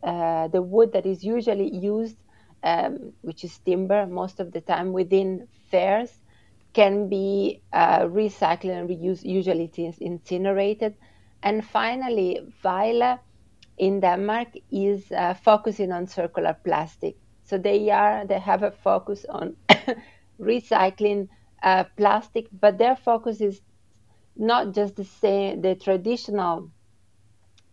the 0.52 0.62
wood 0.62 0.92
that 0.92 1.06
is 1.06 1.24
usually 1.24 1.70
used, 1.74 2.18
um, 2.62 3.12
which 3.22 3.44
is 3.44 3.58
timber, 3.60 4.06
most 4.06 4.40
of 4.40 4.52
the 4.52 4.60
time 4.60 4.92
within 4.92 5.48
fairs, 5.70 6.21
can 6.74 7.08
be 7.08 7.62
uh, 7.72 8.00
recycled 8.02 8.70
and 8.78 8.88
reused. 8.88 9.24
Usually 9.24 9.64
it 9.64 9.78
is 9.78 9.98
incinerated. 9.98 10.96
And 11.42 11.64
finally, 11.64 12.40
Vejle 12.64 13.18
in 13.78 14.00
Denmark 14.00 14.48
is 14.70 15.10
uh, 15.12 15.34
focusing 15.34 15.92
on 15.92 16.06
circular 16.06 16.56
plastic. 16.64 17.16
So 17.44 17.58
they 17.58 17.90
are 17.90 18.26
they 18.26 18.38
have 18.38 18.62
a 18.62 18.70
focus 18.70 19.24
on 19.28 19.56
recycling 20.40 21.28
uh, 21.62 21.84
plastic, 21.96 22.46
but 22.52 22.78
their 22.78 22.96
focus 22.96 23.40
is 23.40 23.60
not 24.36 24.74
just 24.74 24.96
the 24.96 25.04
same 25.04 25.62
the 25.62 25.74
traditional 25.76 26.70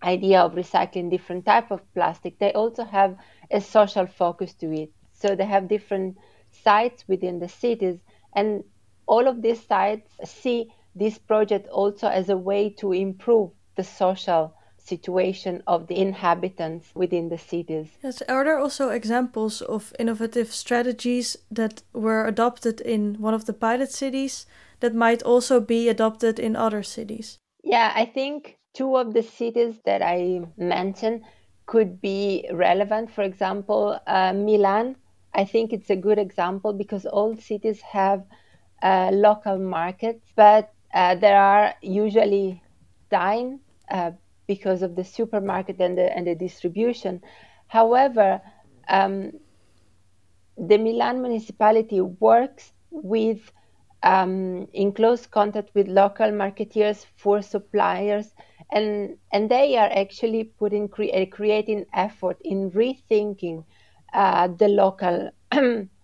idea 0.03 0.41
of 0.41 0.53
recycling 0.53 1.10
different 1.10 1.46
type 1.46 1.72
of 1.72 1.82
plastic. 1.94 2.38
They 2.39 2.51
also 2.53 2.84
have 2.84 3.18
a 3.51 3.62
social 3.62 4.08
focus 4.08 4.53
to 4.56 4.72
it. 4.72 4.91
So 5.13 5.36
they 5.36 5.46
have 5.46 5.68
different 5.70 6.18
sites 6.51 7.06
within 7.08 7.39
the 7.39 7.48
cities 7.50 8.00
and 8.34 8.63
all 9.10 9.28
of 9.28 9.42
these 9.42 9.66
sites 9.66 10.12
see 10.24 10.72
this 10.96 11.18
project 11.18 11.68
also 11.70 12.08
as 12.08 12.30
a 12.30 12.38
way 12.38 12.70
to 12.70 12.94
improve 12.94 13.50
the 13.75 13.84
social 13.84 14.54
situation 14.78 15.63
of 15.68 15.88
the 15.88 15.98
inhabitants 15.98 16.92
within 16.96 17.30
the 17.30 17.38
cities. 17.38 17.88
Yes, 18.04 18.22
are 18.24 18.44
there 18.44 18.60
also 18.60 18.89
examples 18.89 19.62
of 19.62 19.94
innovative 20.00 20.51
strategies 20.51 21.38
that 21.51 21.82
were 21.94 22.25
adopted 22.25 22.82
in 22.82 23.16
one 23.20 23.34
of 23.34 23.46
the 23.46 23.54
pilot 23.54 23.92
cities 23.92 24.46
that 24.80 24.96
might 24.96 25.22
also 25.24 25.60
be 25.60 25.89
adopted 25.89 26.39
in 26.39 26.56
other 26.56 26.84
cities? 26.84 27.38
Yeah, 27.63 27.92
I 27.96 28.06
think 28.06 28.58
two 28.74 28.96
of 28.96 29.13
the 29.13 29.24
cities 29.24 29.75
that 29.86 30.01
I 30.01 30.42
mentioned 30.58 31.24
could 31.66 32.01
be 32.01 32.48
relevant. 32.51 33.12
For 33.12 33.24
example, 33.24 34.00
uh, 34.08 34.34
Milan, 34.34 34.96
I 35.34 35.46
think 35.46 35.74
it's 35.74 35.89
a 35.89 35.96
good 35.96 36.18
example 36.18 36.74
because 36.74 37.06
all 37.06 37.36
cities 37.36 37.82
have 37.82 38.24
uh, 38.81 39.09
local 39.13 39.57
markets, 39.57 40.31
but 40.36 40.74
uh, 40.93 41.15
there 41.15 41.39
are 41.39 41.74
usually 41.81 42.62
dying 43.09 43.59
uh, 43.89 44.12
because 44.48 44.81
of 44.81 44.95
the 44.95 45.03
supermarket 45.03 45.79
and 45.79 45.98
the, 45.98 46.15
and 46.15 46.27
the 46.27 46.36
distribution. 46.36 47.21
However, 47.67 48.41
um, 48.89 49.31
the 50.57 50.77
Milan 50.77 51.21
municipality 51.21 52.01
works 52.01 52.74
with 52.91 53.51
um, 54.03 54.67
in 54.74 54.91
close 54.93 55.25
contact 55.25 55.71
with 55.75 55.88
local 55.88 56.27
marketeers 56.31 57.05
for 57.15 57.41
suppliers 57.41 58.33
and 58.71 59.17
and 59.31 59.50
they 59.50 59.75
are 59.77 59.89
actually 59.91 60.43
putting 60.43 60.88
cre- 60.88 61.25
creating 61.31 61.86
effort 61.93 62.38
in 62.43 62.71
rethinking 62.71 63.65
uh, 64.13 64.48
the 64.48 64.67
local 64.67 65.29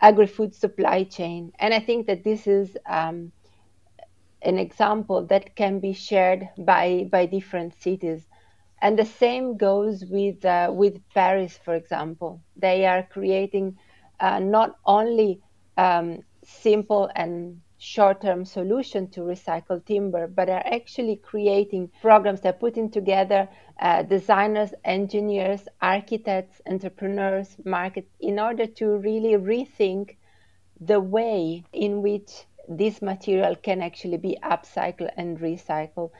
agri-food 0.00 0.54
supply 0.54 1.04
chain. 1.04 1.52
And 1.58 1.74
I 1.74 1.80
think 1.80 2.06
that 2.06 2.24
this 2.24 2.46
is 2.46 2.76
um, 2.88 3.32
an 4.42 4.58
example 4.58 5.24
that 5.26 5.54
can 5.56 5.78
be 5.80 5.92
shared 5.92 6.48
by 6.58 7.08
by 7.10 7.26
different 7.26 7.74
cities. 7.74 8.26
And 8.80 8.98
the 8.98 9.04
same 9.04 9.56
goes 9.56 10.04
with 10.08 10.44
uh, 10.44 10.70
with 10.74 11.00
Paris, 11.14 11.58
for 11.58 11.74
example. 11.74 12.42
They 12.56 12.84
are 12.86 13.02
creating 13.02 13.76
uh, 14.20 14.38
not 14.40 14.76
only 14.86 15.40
um, 15.76 16.22
simple 16.44 17.10
and 17.14 17.60
short-term 17.78 18.44
solution 18.44 19.08
to 19.08 19.20
recycle 19.20 19.84
timber, 19.84 20.26
but 20.26 20.48
are 20.50 20.62
actually 20.66 21.16
creating 21.16 21.90
programs 22.02 22.40
that 22.40 22.56
are 22.56 22.58
putting 22.58 22.90
together 22.90 23.48
uh, 23.80 24.02
designers, 24.02 24.74
engineers, 24.84 25.68
architects, 25.80 26.60
entrepreneurs, 26.66 27.56
market 27.64 28.08
in 28.20 28.38
order 28.40 28.66
to 28.66 28.98
really 28.98 29.34
rethink 29.34 30.16
the 30.80 31.00
way 31.00 31.64
in 31.72 32.02
which 32.02 32.44
this 32.68 33.00
material 33.00 33.54
can 33.56 33.80
actually 33.80 34.16
be 34.16 34.36
upcycled 34.42 35.10
and 35.16 35.38
recycled. 35.38 36.10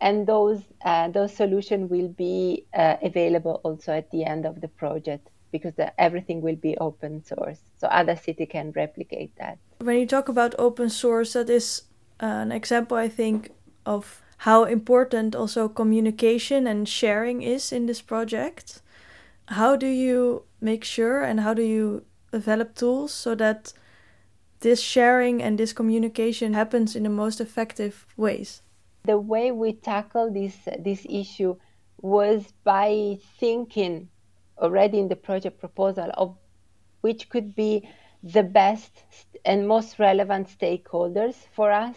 And 0.00 0.26
those 0.26 0.60
uh, 0.84 1.08
those 1.08 1.34
solutions 1.34 1.90
will 1.90 2.08
be 2.08 2.66
uh, 2.74 2.96
available 3.02 3.60
also 3.62 3.92
at 3.92 4.10
the 4.10 4.24
end 4.24 4.44
of 4.44 4.60
the 4.60 4.68
project 4.68 5.30
because 5.52 5.74
the, 5.76 5.98
everything 6.00 6.40
will 6.42 6.56
be 6.56 6.76
open 6.78 7.24
source, 7.24 7.60
so 7.78 7.86
other 7.86 8.16
city 8.16 8.44
can 8.44 8.72
replicate 8.72 9.30
that. 9.36 9.58
When 9.84 9.98
you 9.98 10.06
talk 10.06 10.30
about 10.30 10.54
open 10.58 10.88
source, 10.88 11.34
that 11.34 11.50
is 11.50 11.82
uh, 12.18 12.24
an 12.24 12.52
example, 12.52 12.96
I 12.96 13.10
think, 13.10 13.50
of 13.84 14.22
how 14.38 14.64
important 14.64 15.36
also 15.36 15.68
communication 15.68 16.66
and 16.66 16.88
sharing 16.88 17.42
is 17.42 17.70
in 17.70 17.84
this 17.84 18.00
project. 18.00 18.80
How 19.48 19.76
do 19.76 19.86
you 19.86 20.44
make 20.58 20.84
sure 20.84 21.22
and 21.22 21.40
how 21.40 21.52
do 21.52 21.60
you 21.60 22.06
develop 22.32 22.74
tools 22.74 23.12
so 23.12 23.34
that 23.34 23.74
this 24.60 24.80
sharing 24.80 25.42
and 25.42 25.58
this 25.58 25.74
communication 25.74 26.54
happens 26.54 26.96
in 26.96 27.02
the 27.02 27.10
most 27.10 27.38
effective 27.38 28.06
ways? 28.16 28.62
The 29.04 29.18
way 29.18 29.52
we 29.52 29.74
tackle 29.74 30.32
this 30.32 30.56
this 30.78 31.06
issue 31.10 31.56
was 32.00 32.54
by 32.64 33.18
thinking 33.38 34.08
already 34.56 34.98
in 34.98 35.08
the 35.08 35.16
project 35.16 35.60
proposal 35.60 36.10
of 36.14 36.38
which 37.02 37.28
could 37.28 37.54
be 37.54 37.86
the 38.24 38.42
best 38.42 39.04
and 39.44 39.68
most 39.68 39.98
relevant 39.98 40.48
stakeholders 40.48 41.34
for 41.52 41.70
us. 41.70 41.96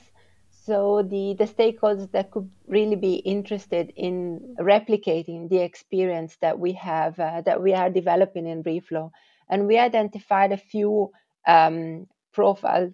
So 0.66 1.02
the, 1.02 1.34
the 1.40 1.46
stakeholders 1.46 2.12
that 2.12 2.32
could 2.32 2.50
really 2.68 2.98
be 2.98 3.16
interested 3.16 3.94
in 3.96 4.56
replicating 4.60 5.50
the 5.50 5.60
experience 5.60 6.36
that 6.42 6.60
we 6.60 6.74
have 6.74 7.18
uh, 7.20 7.42
that 7.46 7.62
we 7.64 7.74
are 7.74 7.90
developing 7.90 8.46
in 8.48 8.64
Reflow, 8.64 9.12
and 9.50 9.66
we 9.68 9.78
identified 9.78 10.52
a 10.52 10.58
few 10.58 11.12
um, 11.48 12.08
profiles 12.34 12.94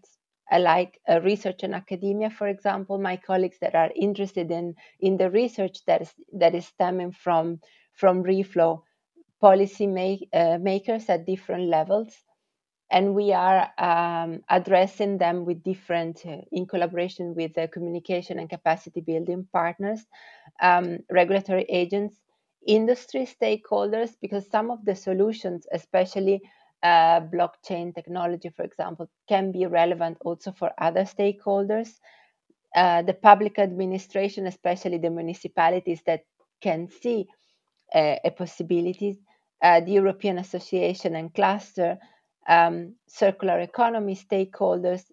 uh, 0.52 0.60
like 0.60 1.00
uh, 1.10 1.20
research 1.22 1.63
and 1.63 1.74
academia, 1.74 2.30
for 2.30 2.48
example, 2.48 3.00
my 3.00 3.18
colleagues 3.18 3.58
that 3.62 3.74
are 3.74 3.92
interested 3.96 4.52
in 4.52 4.75
in 5.00 5.18
the 5.18 5.32
research 5.32 5.80
that 5.88 6.04
is 6.04 6.13
that 6.34 6.54
is 6.54 6.68
stemming 6.68 7.12
from 7.12 7.60
from 7.94 8.24
Reflow, 8.24 8.84
policy 9.42 9.88
make, 9.88 10.30
uh, 10.32 10.60
makers 10.62 11.10
at 11.10 11.25
different 11.25 11.70
levels 11.70 12.13
and 12.94 13.16
we 13.16 13.34
are 13.34 13.70
um, 13.80 14.44
addressing 14.50 15.18
them 15.18 15.46
with 15.46 15.64
different, 15.64 16.22
uh, 16.28 16.38
in 16.52 16.68
collaboration 16.68 17.34
with 17.34 17.52
the 17.56 17.68
communication 17.68 18.38
and 18.38 18.48
capacity 18.48 19.02
building 19.02 19.48
partners, 19.52 20.06
um, 20.62 21.00
regulatory 21.10 21.64
agents, 21.70 22.16
industry 22.68 23.26
stakeholders, 23.26 24.12
because 24.22 24.48
some 24.50 24.70
of 24.70 24.86
the 24.86 24.96
solutions, 24.96 25.66
especially 25.74 26.40
uh, 26.84 27.20
blockchain 27.22 27.96
technology, 27.96 28.50
for 28.56 28.64
example, 28.64 29.10
can 29.28 29.52
be 29.52 29.66
relevant 29.66 30.16
also 30.24 30.52
for 30.52 30.72
other 30.78 31.02
stakeholders. 31.02 31.90
Uh, 32.76 33.02
the 33.02 33.14
public 33.14 33.58
administration, 33.58 34.46
especially 34.46 35.00
the 35.00 35.10
municipalities 35.10 36.02
that 36.06 36.22
can 36.62 36.88
see 36.88 37.26
uh, 37.96 38.18
a 38.24 38.30
possibility, 38.30 39.18
uh, 39.64 39.80
the 39.80 39.94
European 39.94 40.38
Association 40.38 41.16
and 41.16 41.34
Cluster, 41.34 41.98
um, 42.48 42.96
circular 43.08 43.60
economy 43.60 44.16
stakeholders, 44.16 45.04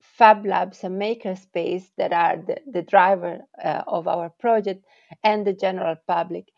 fab 0.00 0.44
labs 0.46 0.84
and 0.84 1.00
makerspace 1.00 1.84
that 1.96 2.12
are 2.12 2.36
the, 2.36 2.58
the 2.70 2.82
driver 2.82 3.40
uh, 3.62 3.82
of 3.86 4.08
our 4.08 4.30
project, 4.30 4.84
and 5.24 5.46
the 5.46 5.52
general 5.52 5.96
public. 6.06 6.48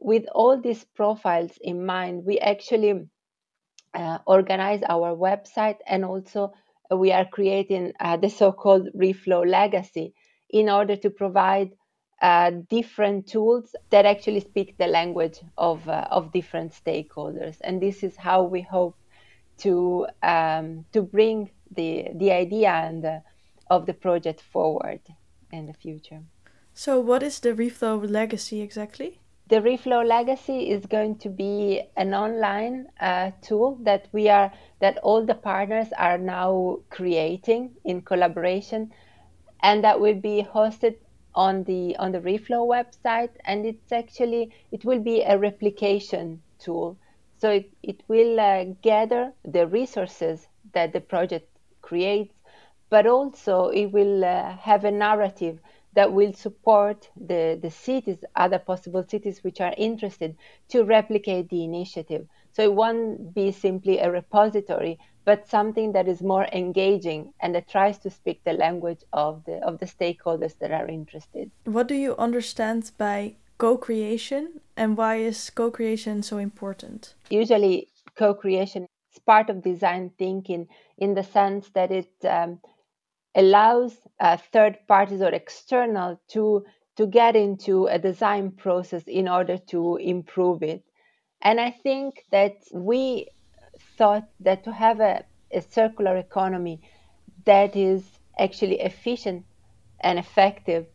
With 0.00 0.24
all 0.34 0.60
these 0.60 0.84
profiles 0.84 1.52
in 1.60 1.84
mind, 1.84 2.24
we 2.24 2.38
actually 2.38 3.08
uh, 3.94 4.18
organize 4.26 4.82
our 4.88 5.16
website 5.16 5.78
and 5.86 6.04
also 6.04 6.52
we 6.90 7.12
are 7.12 7.24
creating 7.24 7.92
uh, 8.00 8.16
the 8.16 8.30
so-called 8.30 8.88
reflow 8.96 9.48
legacy 9.48 10.14
in 10.50 10.68
order 10.68 10.96
to 10.96 11.10
provide 11.10 11.70
uh, 12.22 12.50
different 12.68 13.26
tools 13.26 13.76
that 13.90 14.06
actually 14.06 14.40
speak 14.40 14.76
the 14.78 14.86
language 14.86 15.40
of, 15.56 15.88
uh, 15.88 16.06
of 16.10 16.32
different 16.32 16.72
stakeholders 16.72 17.56
and 17.62 17.80
this 17.80 18.02
is 18.02 18.16
how 18.16 18.42
we 18.42 18.60
hope 18.62 18.96
to 19.58 20.06
um, 20.22 20.84
to 20.92 21.02
bring 21.02 21.50
the 21.70 22.08
the 22.14 22.32
idea 22.32 22.70
and 22.70 23.04
the, 23.04 23.22
of 23.68 23.86
the 23.86 23.94
project 23.94 24.40
forward 24.40 25.00
in 25.52 25.66
the 25.66 25.72
future. 25.72 26.22
So, 26.74 27.00
what 27.00 27.22
is 27.22 27.40
the 27.40 27.54
Reflow 27.54 28.08
legacy 28.08 28.60
exactly? 28.60 29.20
The 29.48 29.60
Reflow 29.60 30.06
legacy 30.06 30.70
is 30.70 30.86
going 30.86 31.16
to 31.18 31.28
be 31.28 31.82
an 31.96 32.14
online 32.14 32.88
uh, 33.00 33.32
tool 33.40 33.78
that 33.82 34.06
we 34.12 34.28
are 34.28 34.52
that 34.80 34.98
all 34.98 35.24
the 35.24 35.34
partners 35.34 35.88
are 35.98 36.18
now 36.18 36.80
creating 36.90 37.74
in 37.84 38.02
collaboration, 38.02 38.92
and 39.62 39.82
that 39.84 40.00
will 40.00 40.20
be 40.20 40.46
hosted 40.54 40.96
on 41.34 41.64
the 41.64 41.96
on 41.96 42.12
the 42.12 42.20
Reflow 42.20 42.66
website. 42.66 43.30
And 43.44 43.66
it's 43.66 43.90
actually 43.90 44.52
it 44.70 44.84
will 44.84 45.00
be 45.00 45.22
a 45.22 45.38
replication 45.38 46.42
tool 46.58 46.98
so 47.38 47.50
it, 47.50 47.70
it 47.82 48.02
will 48.08 48.38
uh, 48.40 48.64
gather 48.82 49.32
the 49.44 49.66
resources 49.66 50.46
that 50.72 50.92
the 50.92 51.00
project 51.00 51.48
creates, 51.82 52.34
but 52.90 53.06
also 53.06 53.68
it 53.68 53.86
will 53.86 54.24
uh, 54.24 54.56
have 54.56 54.84
a 54.84 54.90
narrative 54.90 55.58
that 55.94 56.12
will 56.12 56.32
support 56.32 57.08
the, 57.16 57.58
the 57.62 57.70
cities, 57.70 58.18
other 58.36 58.58
possible 58.58 59.04
cities 59.08 59.42
which 59.42 59.60
are 59.60 59.74
interested 59.76 60.36
to 60.68 60.84
replicate 60.84 61.48
the 61.48 61.64
initiative. 61.64 62.26
So 62.52 62.62
it 62.62 62.74
won't 62.74 63.34
be 63.34 63.52
simply 63.52 63.98
a 63.98 64.10
repository, 64.10 64.98
but 65.24 65.48
something 65.48 65.92
that 65.92 66.08
is 66.08 66.22
more 66.22 66.46
engaging 66.52 67.32
and 67.40 67.54
that 67.54 67.68
tries 67.68 67.98
to 67.98 68.10
speak 68.10 68.42
the 68.44 68.52
language 68.52 69.02
of 69.12 69.44
the 69.44 69.56
of 69.68 69.78
the 69.78 69.86
stakeholders 69.86 70.58
that 70.58 70.72
are 70.72 70.88
interested. 70.88 71.50
What 71.64 71.86
do 71.86 71.94
you 71.94 72.16
understand 72.16 72.90
by 72.98 73.36
co-creation 73.58 74.60
and 74.76 74.96
why 74.96 75.16
is 75.16 75.50
co-creation 75.50 76.22
so 76.22 76.38
important? 76.38 77.14
Usually 77.30 77.88
co-creation 78.16 78.86
is 79.12 79.18
part 79.26 79.50
of 79.50 79.62
design 79.62 80.12
thinking 80.18 80.68
in 80.96 81.14
the 81.14 81.24
sense 81.24 81.68
that 81.70 81.90
it 81.90 82.10
um, 82.24 82.60
allows 83.34 83.96
uh, 84.20 84.36
third 84.52 84.78
parties 84.86 85.20
or 85.20 85.28
external 85.28 86.20
to 86.28 86.64
to 86.96 87.06
get 87.06 87.36
into 87.36 87.86
a 87.86 87.96
design 87.96 88.50
process 88.50 89.04
in 89.06 89.28
order 89.28 89.56
to 89.56 89.96
improve 89.96 90.64
it. 90.64 90.82
And 91.40 91.60
I 91.60 91.70
think 91.70 92.24
that 92.32 92.56
we 92.72 93.28
thought 93.96 94.28
that 94.40 94.64
to 94.64 94.72
have 94.72 94.98
a, 94.98 95.22
a 95.52 95.60
circular 95.60 96.16
economy 96.16 96.80
that 97.44 97.76
is 97.76 98.02
actually 98.36 98.80
efficient 98.80 99.44
and 100.00 100.18
effective 100.18 100.86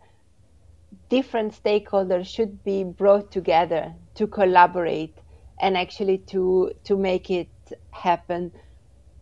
different 1.18 1.54
stakeholders 1.64 2.26
should 2.26 2.64
be 2.64 2.84
brought 2.84 3.32
together 3.32 3.94
to 4.16 4.26
collaborate 4.26 5.16
and 5.62 5.78
actually 5.78 6.18
to 6.18 6.72
to 6.84 6.98
make 6.98 7.30
it 7.30 7.54
happen. 7.92 8.52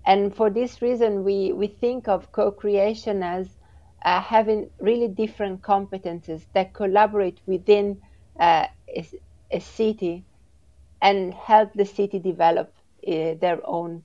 And 0.06 0.34
for 0.34 0.50
this 0.50 0.82
reason 0.82 1.12
we 1.30 1.38
we 1.62 1.68
think 1.84 2.08
of 2.08 2.32
co-creation 2.32 3.18
as 3.24 3.46
uh, 4.06 4.22
having 4.22 4.70
really 4.80 5.10
different 5.24 5.62
competences 5.62 6.46
that 6.54 6.74
collaborate 6.74 7.40
within 7.46 7.88
uh, 8.40 8.68
a, 9.00 9.04
a, 9.60 9.60
city 9.60 10.24
and 11.02 11.34
help 11.34 11.70
the 11.74 11.86
city 11.86 12.20
develop 12.20 12.70
uh, 13.08 13.36
their 13.44 13.60
own 13.78 14.04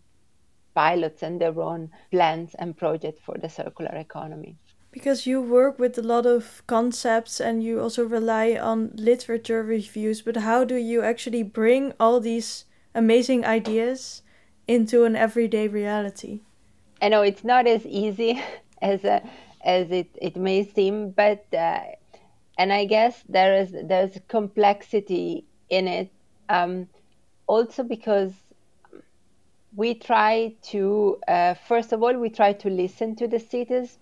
pilots 0.75 1.22
and 1.22 1.40
their 1.40 1.59
own 1.61 1.90
plans 2.11 2.55
and 2.59 2.77
projects 2.77 3.20
for 3.27 3.37
the 3.38 3.49
circular 3.49 3.94
economy 4.07 4.57
because 4.97 5.27
you 5.27 5.43
work 5.43 5.79
with 5.79 5.99
a 5.99 6.03
lot 6.03 6.25
of 6.25 6.63
concepts 6.67 7.39
and 7.39 7.63
you 7.63 7.79
also 7.79 8.03
rely 8.03 8.57
on 8.57 8.91
literature 8.95 9.63
reviews, 9.63 10.23
but 10.23 10.39
how 10.39 10.65
do 10.65 10.75
you 10.75 11.03
actually 11.03 11.43
bring 11.43 11.93
all 12.01 12.19
these 12.19 12.65
amazing 12.95 13.45
ideas 13.45 14.23
into 14.67 15.05
an 15.05 15.15
everyday 15.15 15.69
reality? 15.69 16.41
I 17.03 17.11
know 17.11 17.21
it's 17.21 17.45
not 17.45 17.67
as 17.67 17.85
easy 17.85 18.43
as 18.81 19.05
a, 19.05 19.17
uh, 19.17 19.21
as 19.67 19.91
it, 19.91 20.09
it 20.15 20.35
may 20.35 20.65
seem, 20.65 21.11
but 21.11 21.45
uh, 21.53 21.81
and 22.57 22.73
I 22.73 22.87
guess 22.87 23.23
there 23.29 23.55
is 23.55 23.75
there's 23.85 24.19
complexity 24.29 25.45
in 25.69 25.89
it. 25.89 26.11
Um, 26.49 26.89
also 27.47 27.83
because 27.83 28.33
we 29.75 29.93
try 29.93 30.55
to 30.71 31.19
uh, 31.29 31.53
first 31.69 31.93
of 31.93 32.03
all 32.03 32.15
we 32.15 32.31
try 32.31 32.55
to 32.55 32.71
listen 32.71 33.15
to 33.17 33.29
the 33.29 33.41
cities 33.41 33.99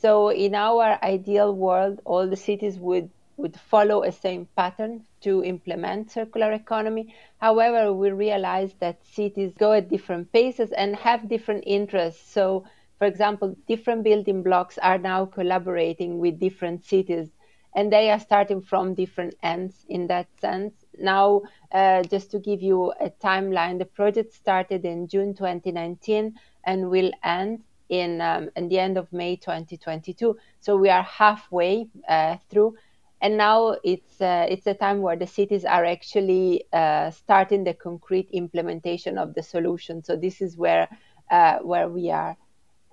so 0.00 0.30
in 0.30 0.54
our 0.54 0.98
ideal 1.02 1.54
world, 1.54 2.00
all 2.06 2.26
the 2.26 2.36
cities 2.36 2.78
would, 2.78 3.10
would 3.36 3.54
follow 3.54 4.02
a 4.02 4.10
same 4.10 4.48
pattern 4.56 5.04
to 5.20 5.44
implement 5.44 6.10
circular 6.10 6.52
economy. 6.52 7.14
However, 7.38 7.92
we 7.92 8.10
realize 8.10 8.72
that 8.80 9.04
cities 9.04 9.52
go 9.58 9.72
at 9.72 9.90
different 9.90 10.32
paces 10.32 10.72
and 10.72 10.96
have 10.96 11.28
different 11.28 11.64
interests. 11.66 12.30
So, 12.32 12.64
for 12.98 13.06
example, 13.06 13.54
different 13.68 14.02
building 14.02 14.42
blocks 14.42 14.78
are 14.78 14.98
now 14.98 15.26
collaborating 15.26 16.18
with 16.18 16.40
different 16.40 16.84
cities 16.86 17.28
and 17.74 17.92
they 17.92 18.10
are 18.10 18.18
starting 18.18 18.62
from 18.62 18.94
different 18.94 19.34
ends 19.42 19.84
in 19.88 20.06
that 20.06 20.26
sense. 20.40 20.72
Now, 20.98 21.42
uh, 21.72 22.02
just 22.04 22.30
to 22.32 22.38
give 22.38 22.62
you 22.62 22.92
a 23.00 23.10
timeline, 23.10 23.78
the 23.78 23.84
project 23.84 24.32
started 24.32 24.84
in 24.84 25.08
June 25.08 25.34
2019 25.34 26.34
and 26.64 26.90
will 26.90 27.10
end 27.22 27.62
in, 27.90 28.20
um, 28.20 28.48
in 28.56 28.68
the 28.68 28.78
end 28.78 28.96
of 28.96 29.12
May 29.12 29.36
2022. 29.36 30.38
So 30.60 30.76
we 30.76 30.88
are 30.88 31.02
halfway 31.02 31.88
uh, 32.08 32.36
through, 32.48 32.76
and 33.20 33.36
now 33.36 33.76
it's 33.84 34.20
uh, 34.20 34.46
it's 34.48 34.66
a 34.66 34.74
time 34.74 35.02
where 35.02 35.16
the 35.16 35.26
cities 35.26 35.64
are 35.64 35.84
actually 35.84 36.64
uh, 36.72 37.10
starting 37.10 37.64
the 37.64 37.74
concrete 37.74 38.30
implementation 38.32 39.18
of 39.18 39.34
the 39.34 39.42
solution. 39.42 40.02
So 40.02 40.16
this 40.16 40.40
is 40.40 40.56
where 40.56 40.88
uh, 41.30 41.58
where 41.58 41.88
we 41.88 42.10
are, 42.10 42.36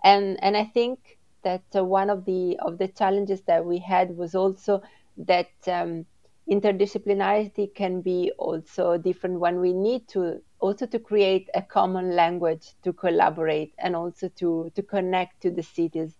and 0.03 0.43
and 0.43 0.57
I 0.57 0.65
think 0.65 1.17
that 1.43 1.63
uh, 1.75 1.85
one 1.85 2.09
of 2.09 2.25
the 2.25 2.57
of 2.59 2.77
the 2.77 2.87
challenges 2.87 3.41
that 3.43 3.63
we 3.63 3.77
had 3.79 4.17
was 4.17 4.35
also 4.35 4.81
that. 5.17 5.49
Um, 5.67 6.05
interdisciplinarity 6.49 7.73
can 7.75 8.01
be 8.01 8.31
also 8.37 8.97
different 8.97 9.39
when 9.39 9.59
we 9.59 9.73
need 9.73 10.07
to 10.09 10.41
also 10.59 10.85
to 10.87 10.99
create 10.99 11.49
a 11.53 11.61
common 11.61 12.15
language 12.15 12.73
to 12.83 12.93
collaborate 12.93 13.73
and 13.79 13.95
also 13.95 14.29
to 14.29 14.71
to 14.75 14.81
connect 14.83 15.41
to 15.41 15.51
the 15.51 15.63
cities. 15.63 16.17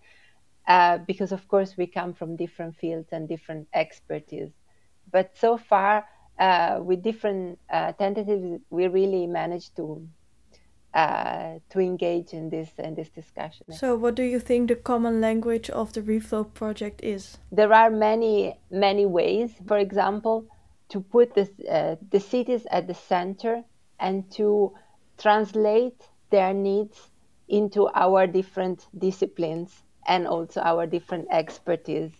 Uh, 0.68 0.98
because 1.08 1.32
of 1.32 1.48
course 1.48 1.78
we 1.78 1.88
come 1.88 2.14
from 2.14 2.36
different 2.36 2.76
fields 2.76 3.10
and 3.12 3.28
different 3.28 3.68
expertise. 3.74 4.52
But 5.12 5.36
so 5.38 5.58
far, 5.58 6.06
uh, 6.40 6.80
with 6.84 7.02
different 7.04 7.60
uh, 7.72 7.94
tentatives, 7.94 8.62
we 8.70 8.88
really 8.88 9.28
managed 9.28 9.76
to 9.78 10.08
uh, 10.98 11.60
to 11.70 11.80
engage 11.80 12.34
in 12.34 12.50
this 12.50 12.70
in 12.80 12.96
this 12.96 13.10
discussion. 13.10 13.72
So, 13.72 13.96
what 13.96 14.16
do 14.16 14.24
you 14.24 14.40
think 14.40 14.70
the 14.70 14.76
common 14.76 15.22
language 15.22 15.70
of 15.70 15.94
the 15.94 16.02
Reflow 16.02 16.52
project 16.52 17.04
is? 17.04 17.38
There 17.52 17.72
are 17.72 17.92
many 17.92 18.58
many 18.72 19.06
ways. 19.06 19.52
For 19.68 19.78
example, 19.78 20.48
to 20.90 21.00
put 21.00 21.36
this, 21.36 21.52
uh, 21.70 21.98
the 22.10 22.20
cities 22.20 22.66
at 22.72 22.88
the 22.88 22.96
center 22.96 23.64
and 24.00 24.30
to 24.32 24.74
translate 25.20 26.02
their 26.32 26.52
needs 26.52 27.12
into 27.48 27.88
our 27.94 28.26
different 28.26 28.88
disciplines 28.98 29.84
and 30.08 30.26
also 30.26 30.62
our 30.62 30.88
different 30.88 31.28
expertise. 31.30 32.12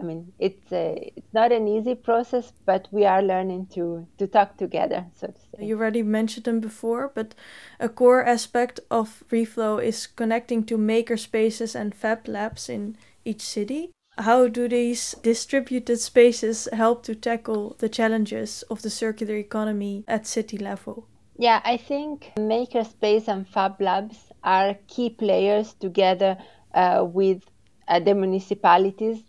I 0.00 0.02
mean, 0.02 0.32
it's 0.38 0.72
a, 0.72 1.12
it's 1.14 1.34
not 1.34 1.52
an 1.52 1.68
easy 1.68 1.94
process, 1.94 2.52
but 2.64 2.88
we 2.90 3.04
are 3.04 3.22
learning 3.22 3.66
to 3.74 4.06
to 4.18 4.26
talk 4.26 4.56
together, 4.56 5.06
so 5.14 5.26
to 5.26 5.40
say. 5.40 5.66
You 5.66 5.76
already 5.76 6.02
mentioned 6.02 6.44
them 6.44 6.60
before, 6.60 7.12
but 7.14 7.34
a 7.78 7.88
core 7.88 8.24
aspect 8.24 8.80
of 8.90 9.22
Reflow 9.30 9.82
is 9.82 10.06
connecting 10.06 10.64
to 10.64 10.78
maker 10.78 11.16
spaces 11.16 11.74
and 11.74 11.94
fab 11.94 12.26
labs 12.26 12.68
in 12.68 12.96
each 13.24 13.42
city. 13.42 13.90
How 14.18 14.48
do 14.48 14.68
these 14.68 15.14
distributed 15.22 15.98
spaces 15.98 16.68
help 16.72 17.02
to 17.04 17.14
tackle 17.14 17.76
the 17.78 17.88
challenges 17.88 18.64
of 18.70 18.82
the 18.82 18.90
circular 18.90 19.36
economy 19.36 20.04
at 20.08 20.26
city 20.26 20.58
level? 20.58 21.06
Yeah, 21.38 21.60
I 21.64 21.76
think 21.76 22.32
makerspace 22.36 23.28
and 23.28 23.48
fab 23.48 23.80
labs 23.80 24.32
are 24.42 24.76
key 24.88 25.10
players 25.10 25.74
together 25.74 26.36
uh, 26.74 27.06
with 27.06 27.42
uh, 27.88 28.00
the 28.00 28.14
municipalities 28.14 29.22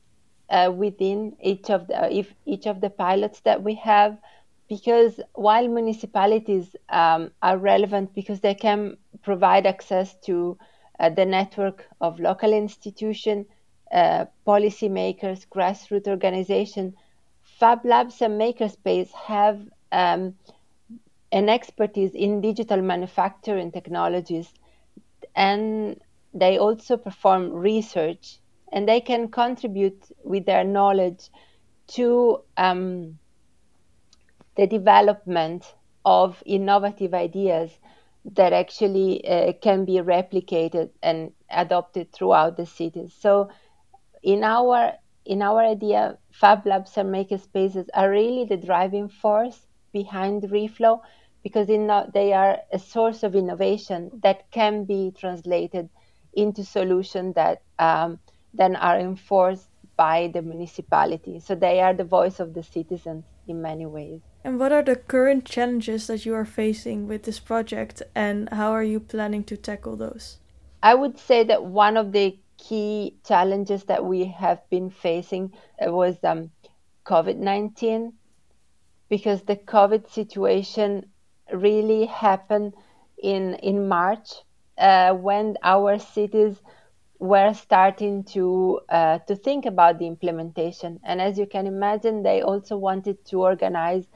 uh, 0.51 0.71
within 0.75 1.35
each 1.41 1.69
of 1.69 1.87
the 1.87 2.13
if 2.15 2.33
each 2.45 2.67
of 2.67 2.81
the 2.81 2.89
pilots 2.89 3.41
that 3.41 3.63
we 3.63 3.75
have 3.75 4.17
because 4.69 5.19
while 5.33 5.67
municipalities 5.67 6.75
um, 6.89 7.31
are 7.41 7.57
relevant 7.57 8.13
because 8.13 8.39
they 8.41 8.55
can 8.55 8.97
provide 9.23 9.65
access 9.65 10.15
to 10.25 10.57
uh, 10.99 11.09
the 11.09 11.25
network 11.25 11.85
of 12.01 12.19
local 12.19 12.53
institutions 12.53 13.45
uh, 13.91 14.25
policymakers, 14.47 15.45
grassroots 15.49 16.07
organizations, 16.07 16.93
Fab 17.59 17.85
Labs 17.85 18.21
and 18.21 18.39
Makerspace 18.39 19.11
have 19.11 19.59
um, 19.91 20.35
an 21.31 21.49
expertise 21.49 22.13
in 22.15 22.41
digital 22.41 22.81
manufacturing 22.81 23.71
technologies, 23.71 24.53
and 25.35 25.99
they 26.33 26.57
also 26.57 26.97
perform 26.97 27.51
research, 27.51 28.39
and 28.71 28.87
they 28.87 29.01
can 29.01 29.29
contribute 29.29 30.05
with 30.23 30.45
their 30.45 30.63
knowledge 30.63 31.29
to 31.87 32.41
um, 32.57 33.17
the 34.55 34.67
development 34.67 35.75
of 36.05 36.41
innovative 36.45 37.13
ideas 37.13 37.71
that 38.23 38.53
actually 38.53 39.27
uh, 39.27 39.53
can 39.61 39.85
be 39.85 39.93
replicated 39.95 40.89
and 41.01 41.31
adopted 41.49 42.11
throughout 42.11 42.57
the 42.57 42.65
cities. 42.65 43.13
So 43.19 43.49
in 44.23 44.43
our 44.43 44.93
in 45.25 45.41
our 45.41 45.59
idea, 45.61 46.17
Fab 46.31 46.65
Labs 46.65 46.97
and 46.97 47.13
makerspaces 47.13 47.87
are 47.93 48.09
really 48.09 48.45
the 48.45 48.57
driving 48.57 49.07
force 49.07 49.67
behind 49.93 50.43
Reflow 50.43 51.01
because 51.43 51.67
they 51.67 52.33
are 52.33 52.59
a 52.71 52.79
source 52.79 53.23
of 53.23 53.35
innovation 53.35 54.11
that 54.23 54.49
can 54.51 54.83
be 54.85 55.11
translated 55.15 55.89
into 56.33 56.63
solutions 56.63 57.35
that 57.35 57.61
um, 57.79 58.19
then 58.53 58.75
are 58.75 58.99
enforced 58.99 59.67
by 59.95 60.29
the 60.33 60.41
municipality. 60.41 61.39
So 61.39 61.55
they 61.55 61.79
are 61.79 61.93
the 61.93 62.03
voice 62.03 62.39
of 62.39 62.53
the 62.53 62.63
citizens 62.63 63.23
in 63.47 63.61
many 63.61 63.85
ways. 63.85 64.21
And 64.43 64.59
what 64.59 64.71
are 64.71 64.81
the 64.81 64.95
current 64.95 65.45
challenges 65.45 66.07
that 66.07 66.25
you 66.25 66.33
are 66.33 66.45
facing 66.45 67.07
with 67.07 67.23
this 67.23 67.39
project, 67.39 68.01
and 68.15 68.49
how 68.49 68.71
are 68.71 68.83
you 68.83 68.99
planning 68.99 69.43
to 69.45 69.57
tackle 69.57 69.95
those? 69.95 70.37
I 70.81 70.95
would 70.95 71.19
say 71.19 71.43
that 71.43 71.63
one 71.63 71.95
of 71.97 72.11
the 72.11 72.39
key 72.57 73.17
challenges 73.25 73.83
that 73.85 74.03
we 74.03 74.25
have 74.25 74.67
been 74.69 74.89
facing 74.89 75.53
uh, 75.79 75.91
was 75.91 76.15
um, 76.23 76.51
COVID 77.05 77.37
19, 77.37 78.13
because 79.09 79.43
the 79.43 79.55
COVID 79.55 80.09
situation 80.09 81.05
really 81.53 82.05
happened 82.05 82.73
in, 83.21 83.55
in 83.55 83.87
March 83.87 84.29
uh, 84.77 85.13
when 85.13 85.57
our 85.63 85.99
cities 85.99 86.55
were 87.21 87.53
starting 87.53 88.23
to 88.23 88.79
uh, 88.89 89.19
to 89.19 89.35
think 89.35 89.67
about 89.67 89.99
the 89.99 90.07
implementation. 90.07 90.99
And 91.03 91.21
as 91.21 91.37
you 91.37 91.45
can 91.45 91.67
imagine, 91.67 92.23
they 92.23 92.41
also 92.41 92.75
wanted 92.77 93.23
to 93.25 93.41
organize 93.41 94.07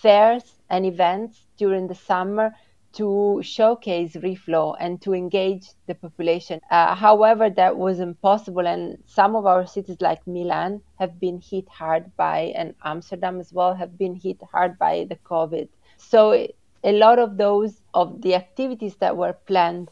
fairs 0.00 0.54
and 0.70 0.86
events 0.86 1.44
during 1.58 1.88
the 1.88 1.94
summer 1.94 2.54
to 2.94 3.38
showcase 3.42 4.14
reflow 4.16 4.74
and 4.80 5.00
to 5.02 5.12
engage 5.12 5.66
the 5.86 5.94
population. 5.94 6.58
Uh, 6.70 6.94
however, 6.94 7.50
that 7.50 7.76
was 7.76 8.00
impossible, 8.00 8.66
and 8.66 8.96
some 9.04 9.36
of 9.36 9.44
our 9.44 9.66
cities, 9.66 10.00
like 10.00 10.26
Milan, 10.26 10.80
have 10.98 11.20
been 11.20 11.38
hit 11.38 11.68
hard 11.68 12.16
by, 12.16 12.54
and 12.56 12.74
Amsterdam 12.82 13.40
as 13.40 13.52
well, 13.52 13.74
have 13.74 13.98
been 13.98 14.14
hit 14.14 14.38
hard 14.50 14.78
by 14.78 15.06
the 15.10 15.16
COVID. 15.16 15.68
So 15.98 16.48
a 16.82 16.92
lot 16.92 17.18
of 17.18 17.36
those 17.36 17.82
of 17.92 18.22
the 18.22 18.34
activities 18.34 18.96
that 18.96 19.18
were 19.18 19.34
planned 19.34 19.90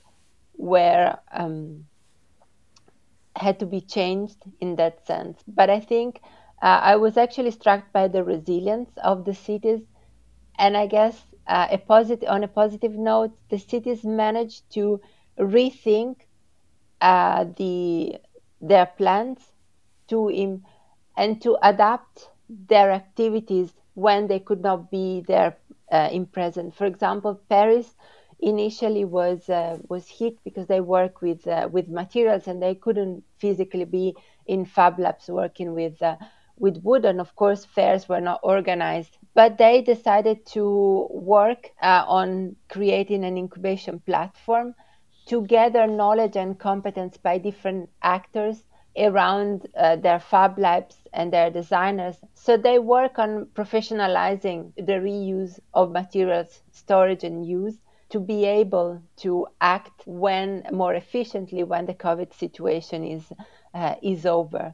were 0.57 1.19
um, 1.33 1.85
had 3.37 3.59
to 3.61 3.67
be 3.67 3.81
changed 3.81 4.39
in 4.61 4.77
that 4.77 5.07
sense. 5.07 5.43
But 5.47 5.71
I 5.71 5.81
think 5.81 6.21
uh, 6.63 6.81
I 6.83 6.97
was 6.97 7.17
actually 7.17 7.53
struck 7.53 7.93
by 7.93 8.09
the 8.09 8.25
resilience 8.25 8.91
of 9.05 9.25
the 9.25 9.35
cities, 9.35 9.83
and 10.59 10.77
I 10.77 10.87
guess 10.87 11.35
uh, 11.47 11.69
a 11.71 11.79
positive 11.79 12.29
on 12.29 12.45
a 12.45 12.49
positive 12.49 12.93
note, 12.95 13.33
the 13.51 13.59
cities 13.59 14.05
managed 14.05 14.71
to 14.73 15.01
rethink 15.39 16.23
uh, 17.01 17.45
the 17.57 18.17
their 18.61 18.87
plans 18.87 19.53
to 20.09 20.31
Im- 20.31 20.65
and 21.17 21.41
to 21.43 21.57
adapt 21.63 22.31
their 22.49 22.91
activities 22.93 23.75
when 23.95 24.27
they 24.29 24.39
could 24.41 24.63
not 24.63 24.91
be 24.91 25.23
there 25.27 25.59
uh, 25.93 26.09
in 26.13 26.27
present. 26.27 26.75
For 26.75 26.87
example, 26.87 27.41
Paris 27.49 27.97
initially 28.41 29.05
was 29.05 29.49
uh, 29.49 29.79
was 29.89 30.09
hit 30.09 30.43
because 30.45 30.67
they 30.67 30.81
work 30.81 31.21
with 31.23 31.47
uh, 31.47 31.69
with 31.71 31.89
materials 31.89 32.47
and 32.47 32.63
they 32.63 32.75
couldn't 32.75 33.25
physically 33.39 33.85
be 33.85 34.15
in 34.47 34.65
fab 34.65 34.99
labs 34.99 35.29
working 35.29 35.73
with 35.75 36.01
uh, 36.03 36.17
with 36.59 36.83
wood, 36.83 37.05
and 37.05 37.21
of 37.21 37.35
course, 37.37 37.65
fairs 37.65 38.09
were 38.09 38.21
not 38.21 38.41
organized. 38.43 39.19
But 39.35 39.59
they 39.59 39.83
decided 39.83 40.47
to 40.55 41.09
work 41.11 41.71
uh, 41.83 42.05
on 42.07 42.57
creating 42.69 43.25
an 43.25 43.37
incubation 43.37 44.01
platform 44.01 44.75
to 45.27 45.43
gather 45.43 45.87
knowledge 45.87 46.37
and 46.37 46.59
competence 46.59 47.17
by 47.19 47.39
different 47.39 47.91
actors 48.03 48.65
around 48.97 49.67
uh, 49.77 49.97
their 49.97 50.19
fab 50.19 50.59
labs 50.59 50.97
and 51.13 51.33
their 51.33 51.51
designers. 51.51 52.17
So 52.35 52.57
they 52.57 52.79
work 52.79 53.19
on 53.19 53.47
professionalizing 53.55 54.73
the 54.77 54.95
reuse 55.09 55.59
of 55.75 55.93
materials, 55.93 56.63
storage, 56.71 57.25
and 57.25 57.45
use 57.47 57.79
to 58.17 58.21
be 58.21 58.47
able 58.47 59.03
to 59.15 59.47
act 59.61 60.03
when 60.07 60.63
more 60.73 60.95
efficiently 60.95 61.63
when 61.63 61.85
the 61.85 61.93
COVID 61.93 62.33
situation 62.33 63.05
is 63.05 63.25
uh, 63.75 63.95
is 64.01 64.25
over. 64.25 64.73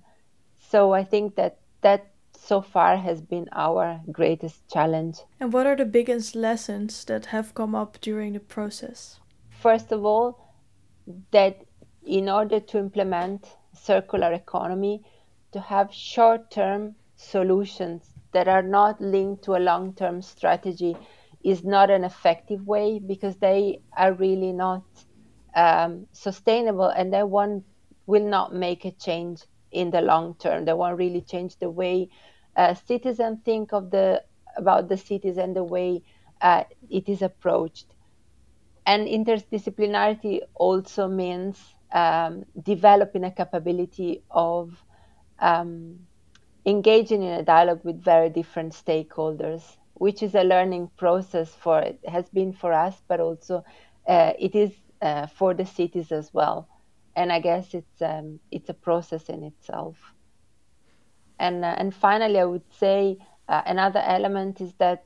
So 0.70 0.92
I 0.92 1.02
think 1.02 1.34
that 1.34 1.56
that 1.80 2.02
so 2.50 2.60
far 2.62 2.96
has 2.96 3.20
been 3.20 3.48
our 3.52 4.00
greatest 4.12 4.58
challenge. 4.74 5.16
And 5.40 5.52
what 5.52 5.66
are 5.66 5.74
the 5.74 5.92
biggest 5.98 6.36
lessons 6.36 7.04
that 7.06 7.26
have 7.26 7.52
come 7.54 7.74
up 7.74 7.98
during 8.00 8.32
the 8.34 8.46
process? 8.56 9.18
First 9.50 9.90
of 9.90 10.04
all, 10.04 10.28
that 11.32 11.64
in 12.06 12.28
order 12.28 12.60
to 12.60 12.78
implement 12.78 13.40
circular 13.72 14.32
economy, 14.32 15.02
to 15.50 15.60
have 15.60 15.92
short 15.92 16.48
term 16.50 16.94
solutions 17.16 18.02
that 18.30 18.46
are 18.46 18.62
not 18.78 19.00
linked 19.00 19.42
to 19.44 19.56
a 19.56 19.64
long 19.70 19.94
term 19.94 20.22
strategy 20.22 20.96
is 21.44 21.64
not 21.64 21.90
an 21.90 22.04
effective 22.04 22.66
way 22.66 22.98
because 22.98 23.36
they 23.36 23.80
are 23.96 24.12
really 24.12 24.52
not 24.52 24.84
um, 25.54 26.06
sustainable 26.12 26.88
and 26.88 27.12
they 27.12 27.22
won't, 27.22 27.64
will 28.06 28.26
not 28.28 28.54
make 28.54 28.84
a 28.84 28.92
change 28.92 29.42
in 29.70 29.90
the 29.90 30.00
long 30.00 30.34
term. 30.36 30.64
They 30.64 30.72
won't 30.72 30.98
really 30.98 31.22
change 31.22 31.56
the 31.58 31.70
way 31.70 32.08
uh, 32.56 32.74
citizens 32.74 33.38
think 33.44 33.72
of 33.72 33.90
the 33.90 34.22
about 34.56 34.88
the 34.88 34.96
cities 34.96 35.38
and 35.38 35.56
the 35.56 35.64
way 35.64 36.02
uh, 36.40 36.64
it 36.90 37.08
is 37.08 37.22
approached. 37.22 37.94
And 38.86 39.06
interdisciplinarity 39.06 40.40
also 40.54 41.08
means 41.08 41.58
um, 41.92 42.44
developing 42.60 43.24
a 43.24 43.30
capability 43.30 44.22
of 44.30 44.84
um, 45.38 46.00
engaging 46.66 47.22
in 47.22 47.32
a 47.32 47.42
dialogue 47.42 47.80
with 47.84 48.02
very 48.02 48.30
different 48.30 48.72
stakeholders, 48.72 49.62
which 50.02 50.22
is 50.22 50.34
a 50.34 50.44
learning 50.54 50.90
process 50.96 51.54
for 51.64 51.80
it 51.80 51.98
has 52.16 52.28
been 52.30 52.52
for 52.52 52.72
us, 52.72 52.96
but 53.08 53.20
also 53.20 53.64
uh, 54.08 54.32
it 54.38 54.54
is 54.54 54.72
uh, 55.02 55.26
for 55.38 55.54
the 55.54 55.66
cities 55.66 56.12
as 56.12 56.32
well 56.34 56.68
and 57.16 57.32
I 57.32 57.40
guess 57.40 57.74
it's 57.74 58.02
um, 58.02 58.40
it's 58.50 58.68
a 58.70 58.74
process 58.74 59.28
in 59.28 59.42
itself. 59.44 59.96
And, 61.38 61.64
uh, 61.64 61.74
and 61.78 61.94
finally, 61.94 62.38
I 62.38 62.44
would 62.44 62.72
say 62.72 63.18
uh, 63.48 63.62
another 63.66 64.00
element 64.00 64.60
is 64.60 64.72
that 64.78 65.04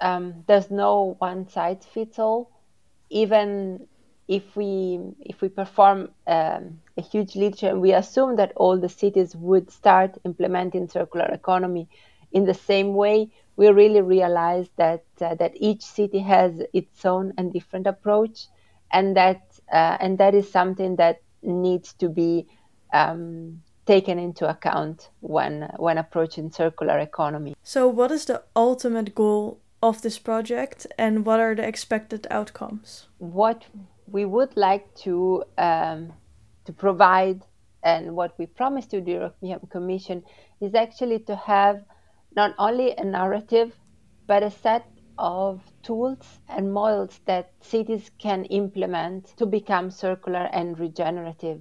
um, 0.00 0.44
there's 0.46 0.70
no 0.70 1.16
one 1.18 1.48
size 1.48 1.84
fits 1.92 2.18
all. 2.18 2.50
Even 3.10 3.86
if 4.26 4.56
we 4.56 4.98
if 5.20 5.42
we 5.42 5.48
perform 5.48 6.08
um, 6.26 6.80
a 6.96 7.02
huge 7.02 7.36
literature 7.36 7.68
and 7.68 7.80
we 7.82 7.92
assume 7.92 8.36
that 8.36 8.52
all 8.56 8.78
the 8.78 8.88
cities 8.88 9.36
would 9.36 9.70
start 9.70 10.16
implementing 10.24 10.88
circular 10.88 11.26
economy 11.26 11.88
in 12.34 12.44
the 12.44 12.54
same 12.54 12.94
way, 12.94 13.30
we 13.56 13.68
really 13.68 14.02
realize 14.02 14.68
that 14.76 15.04
uh, 15.20 15.34
that 15.36 15.52
each 15.54 15.82
city 15.82 16.18
has 16.18 16.60
its 16.72 17.04
own 17.06 17.32
and 17.38 17.52
different 17.52 17.86
approach, 17.86 18.48
and 18.92 19.16
that 19.16 19.40
uh, 19.72 19.96
and 20.00 20.18
that 20.18 20.34
is 20.34 20.50
something 20.50 20.96
that 20.96 21.22
needs 21.42 21.92
to 21.94 22.08
be 22.08 22.46
um, 22.92 23.62
taken 23.86 24.18
into 24.18 24.48
account 24.48 25.10
when 25.20 25.70
when 25.76 25.96
approaching 25.96 26.50
circular 26.50 26.98
economy. 26.98 27.54
So, 27.62 27.86
what 27.86 28.10
is 28.10 28.24
the 28.24 28.42
ultimate 28.56 29.14
goal 29.14 29.60
of 29.80 30.02
this 30.02 30.18
project, 30.18 30.86
and 30.98 31.24
what 31.24 31.38
are 31.38 31.54
the 31.54 31.66
expected 31.66 32.26
outcomes? 32.30 33.06
What 33.18 33.64
we 34.08 34.24
would 34.24 34.56
like 34.56 34.92
to 35.04 35.44
um, 35.56 36.12
to 36.64 36.72
provide, 36.72 37.42
and 37.84 38.16
what 38.16 38.36
we 38.38 38.46
promised 38.46 38.90
to 38.90 39.00
the 39.00 39.12
European 39.12 39.60
Commission 39.70 40.24
is 40.60 40.74
actually 40.74 41.20
to 41.20 41.36
have 41.36 41.84
not 42.36 42.54
only 42.58 42.94
a 42.96 43.04
narrative, 43.04 43.72
but 44.26 44.42
a 44.42 44.50
set 44.50 44.86
of 45.18 45.62
tools 45.82 46.40
and 46.48 46.72
models 46.72 47.20
that 47.26 47.52
cities 47.60 48.10
can 48.18 48.44
implement 48.46 49.26
to 49.36 49.46
become 49.46 49.90
circular 49.90 50.48
and 50.52 50.78
regenerative. 50.78 51.60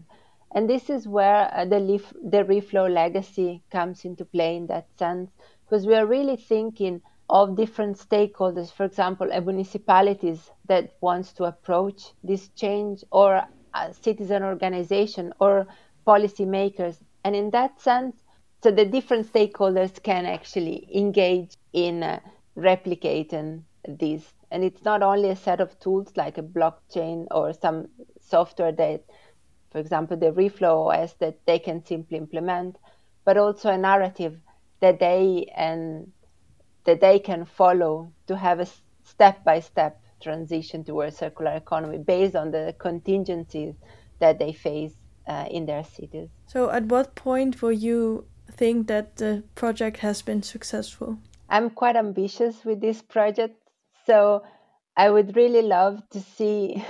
And 0.55 0.69
this 0.69 0.89
is 0.89 1.07
where 1.07 1.51
uh, 1.53 1.65
the, 1.65 1.79
leaf, 1.79 2.13
the 2.23 2.43
reflow 2.43 2.91
legacy 2.91 3.63
comes 3.71 4.05
into 4.05 4.25
play 4.25 4.55
in 4.55 4.67
that 4.67 4.87
sense, 4.97 5.31
because 5.65 5.85
we 5.85 5.95
are 5.95 6.05
really 6.05 6.35
thinking 6.35 7.01
of 7.29 7.55
different 7.55 7.97
stakeholders, 7.97 8.71
for 8.71 8.83
example, 8.83 9.29
a 9.31 9.41
municipalities 9.41 10.51
that 10.67 10.93
wants 11.01 11.33
to 11.33 11.45
approach 11.45 12.11
this 12.23 12.49
change, 12.49 13.03
or 13.11 13.43
a 13.73 13.93
citizen 13.93 14.43
organization, 14.43 15.33
or 15.39 15.65
policymakers. 16.05 16.97
And 17.23 17.35
in 17.35 17.49
that 17.51 17.79
sense, 17.79 18.22
so 18.63 18.71
the 18.71 18.85
different 18.85 19.31
stakeholders 19.31 20.01
can 20.01 20.25
actually 20.25 20.87
engage 20.95 21.57
in 21.73 22.01
uh, 22.01 22.19
replicating 22.57 23.63
this. 23.85 24.33
And 24.51 24.63
it's 24.63 24.85
not 24.85 25.03
only 25.03 25.29
a 25.29 25.35
set 25.35 25.59
of 25.59 25.77
tools 25.81 26.13
like 26.15 26.37
a 26.37 26.43
blockchain 26.43 27.27
or 27.31 27.51
some 27.51 27.89
software 28.21 28.71
that, 28.71 29.03
for 29.71 29.79
example, 29.79 30.15
the 30.15 30.31
Reflow 30.31 30.93
OS 30.93 31.13
that 31.15 31.45
they 31.45 31.59
can 31.59 31.83
simply 31.83 32.17
implement, 32.17 32.77
but 33.25 33.35
also 33.35 33.69
a 33.69 33.77
narrative 33.77 34.39
that 34.79 34.99
they 34.99 35.51
and 35.55 36.13
that 36.85 37.01
they 37.01 37.19
can 37.19 37.43
follow 37.43 38.13
to 38.27 38.37
have 38.37 38.61
a 38.61 38.67
step-by-step 39.03 39.99
transition 40.21 40.85
towards 40.85 41.17
circular 41.17 41.51
economy 41.51 41.97
based 41.97 42.35
on 42.35 42.51
the 42.51 42.73
contingencies 42.77 43.75
that 44.19 44.39
they 44.39 44.53
face 44.53 44.93
uh, 45.27 45.45
in 45.51 45.65
their 45.65 45.83
cities. 45.83 46.29
So, 46.45 46.69
at 46.69 46.85
what 46.85 47.15
point 47.15 47.61
will 47.61 47.71
you 47.71 48.25
think 48.51 48.87
that 48.87 49.17
the 49.17 49.43
project 49.55 49.97
has 49.97 50.21
been 50.21 50.43
successful? 50.43 51.17
I'm 51.49 51.69
quite 51.69 51.95
ambitious 51.95 52.65
with 52.65 52.81
this 52.81 53.01
project, 53.01 53.55
so 54.05 54.43
I 54.95 55.09
would 55.09 55.35
really 55.35 55.61
love 55.61 56.01
to 56.11 56.19
see 56.19 56.83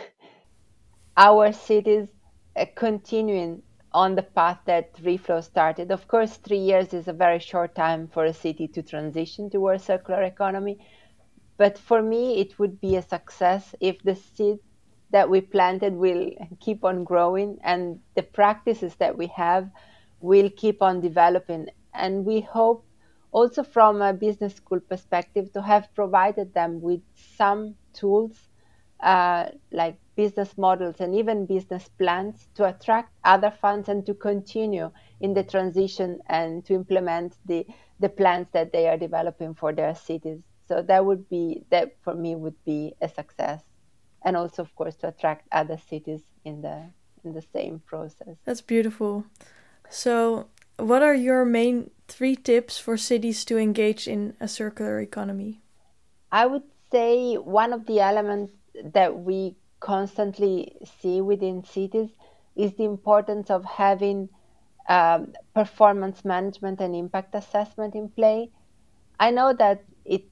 our 1.18 1.52
cities 1.52 2.08
uh, 2.56 2.66
continuing 2.76 3.62
on 3.94 4.16
the 4.16 4.24
path 4.24 4.60
that 4.66 4.94
Reflow 4.96 5.44
started. 5.44 5.92
Of 5.92 6.08
course, 6.08 6.38
three 6.38 6.60
years 6.60 6.94
is 6.94 7.08
a 7.08 7.14
very 7.14 7.40
short 7.40 7.76
time 7.76 8.08
for 8.08 8.26
a 8.26 8.34
city 8.34 8.68
to 8.70 8.82
transition 8.82 9.50
towards 9.50 9.84
a 9.84 9.86
circular 9.86 10.24
economy. 10.24 10.80
But 11.58 11.78
for 11.78 12.02
me, 12.02 12.40
it 12.40 12.58
would 12.58 12.82
be 12.82 12.96
a 12.96 13.02
success 13.02 13.76
if 13.80 14.02
the 14.02 14.16
seed 14.16 14.58
that 15.12 15.30
we 15.30 15.42
planted 15.42 15.94
will 15.94 16.32
keep 16.60 16.84
on 16.84 17.04
growing 17.04 17.60
and 17.64 18.00
the 18.16 18.24
practices 18.24 18.96
that 18.96 19.16
we 19.16 19.28
have 19.28 19.70
will 20.24 20.50
keep 20.50 20.82
on 20.82 21.02
developing. 21.02 21.68
And 21.94 22.26
we 22.26 22.40
hope 22.42 22.86
also 23.32 23.62
from 23.62 24.02
a 24.02 24.14
business 24.14 24.56
school 24.56 24.80
perspective 24.80 25.52
to 25.54 25.62
have 25.62 25.94
provided 25.94 26.54
them 26.54 26.82
with 26.82 27.02
some 27.38 27.76
tools 27.94 28.50
uh, 29.02 29.50
like 29.72 29.98
business 30.16 30.58
models 30.58 30.96
and 31.00 31.14
even 31.14 31.46
business 31.46 31.90
plans 31.98 32.48
to 32.56 32.64
attract 32.64 33.12
other 33.26 33.52
funds 33.52 33.90
and 33.90 34.06
to 34.06 34.14
continue 34.14 34.90
in 35.20 35.34
the 35.34 35.44
transition 35.44 36.20
and 36.28 36.64
to 36.66 36.74
implement 36.74 37.36
the, 37.46 37.66
the 38.00 38.08
plans 38.08 38.48
that 38.54 38.72
they 38.72 38.88
are 38.88 38.98
developing 38.98 39.54
for 39.54 39.74
their 39.74 39.94
cities. 39.94 40.40
So 40.70 40.82
that 40.84 41.04
would 41.06 41.28
be 41.30 41.66
that 41.70 41.96
for 42.02 42.14
me 42.14 42.36
would 42.36 42.56
be 42.64 42.94
a 43.02 43.10
success. 43.10 43.62
And 44.24 44.38
also 44.38 44.62
of 44.62 44.74
course 44.76 44.96
to 44.98 45.10
attract 45.10 45.50
other 45.52 45.78
cities 45.90 46.22
in 46.46 46.62
the 46.62 46.86
in 47.26 47.34
the 47.34 47.44
same 47.54 47.82
process. 47.86 48.36
That's 48.46 48.62
beautiful. 48.62 49.26
So, 49.90 50.48
what 50.78 51.04
are 51.04 51.16
your 51.16 51.46
main 51.46 51.92
three 52.08 52.36
tips 52.36 52.78
for 52.78 52.98
cities 52.98 53.46
to 53.46 53.58
engage 53.58 54.08
in 54.08 54.36
a 54.40 54.48
circular 54.48 55.00
economy? 55.00 55.62
I 56.32 56.46
would 56.46 56.64
say 56.92 57.36
one 57.36 57.74
of 57.74 57.86
the 57.86 58.00
elements 58.00 58.54
that 58.84 59.20
we 59.20 59.56
constantly 59.80 60.78
see 61.02 61.22
within 61.22 61.64
cities 61.64 62.10
is 62.56 62.74
the 62.74 62.86
importance 62.86 63.50
of 63.50 63.66
having 63.66 64.30
um, 64.90 65.34
performance 65.54 66.26
management 66.26 66.80
and 66.82 66.96
impact 66.96 67.36
assessment 67.36 67.96
in 67.96 68.10
play. 68.10 68.52
I 69.20 69.32
know 69.32 69.54
that 69.54 69.84
it 70.06 70.26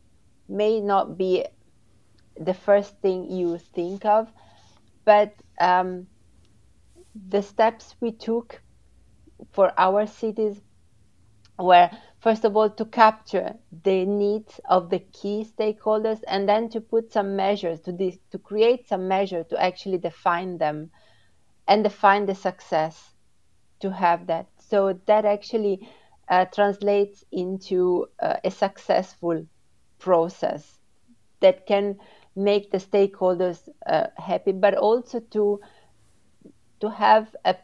may 0.47 0.79
not 0.81 1.17
be 1.17 1.45
the 2.39 2.53
first 2.53 2.99
thing 3.01 3.29
you 3.29 3.57
think 3.57 4.05
of, 4.05 4.31
but 5.05 5.33
um, 5.59 6.07
the 7.29 7.41
steps 7.41 7.95
we 7.99 8.11
took 8.11 8.61
for 9.51 9.71
our 9.77 10.05
cities 10.05 10.61
were 11.59 11.89
first 12.19 12.45
of 12.45 12.55
all 12.55 12.69
to 12.69 12.85
capture 12.85 13.55
the 13.83 14.05
needs 14.05 14.59
of 14.69 14.89
the 14.89 14.99
key 14.99 15.45
stakeholders 15.45 16.21
and 16.27 16.47
then 16.47 16.69
to 16.69 16.81
put 16.81 17.11
some 17.11 17.35
measures 17.35 17.79
to 17.81 17.91
this 17.91 18.17
to 18.31 18.37
create 18.37 18.87
some 18.87 19.07
measure 19.07 19.43
to 19.43 19.61
actually 19.61 19.97
define 19.97 20.57
them 20.57 20.89
and 21.67 21.83
define 21.83 22.25
the 22.25 22.35
success 22.35 23.13
to 23.79 23.91
have 23.91 24.27
that. 24.27 24.47
So 24.57 24.99
that 25.05 25.25
actually 25.25 25.87
uh, 26.29 26.45
translates 26.45 27.23
into 27.31 28.07
uh, 28.19 28.37
a 28.43 28.51
successful 28.51 29.45
process 29.99 30.79
that 31.41 31.65
can 31.65 31.97
make 32.35 32.71
the 32.71 32.77
stakeholders 32.77 33.67
uh, 33.85 34.07
happy 34.17 34.51
but 34.51 34.75
also 34.75 35.19
to 35.19 35.59
to 36.79 36.89
have 36.89 37.35
a 37.45 37.55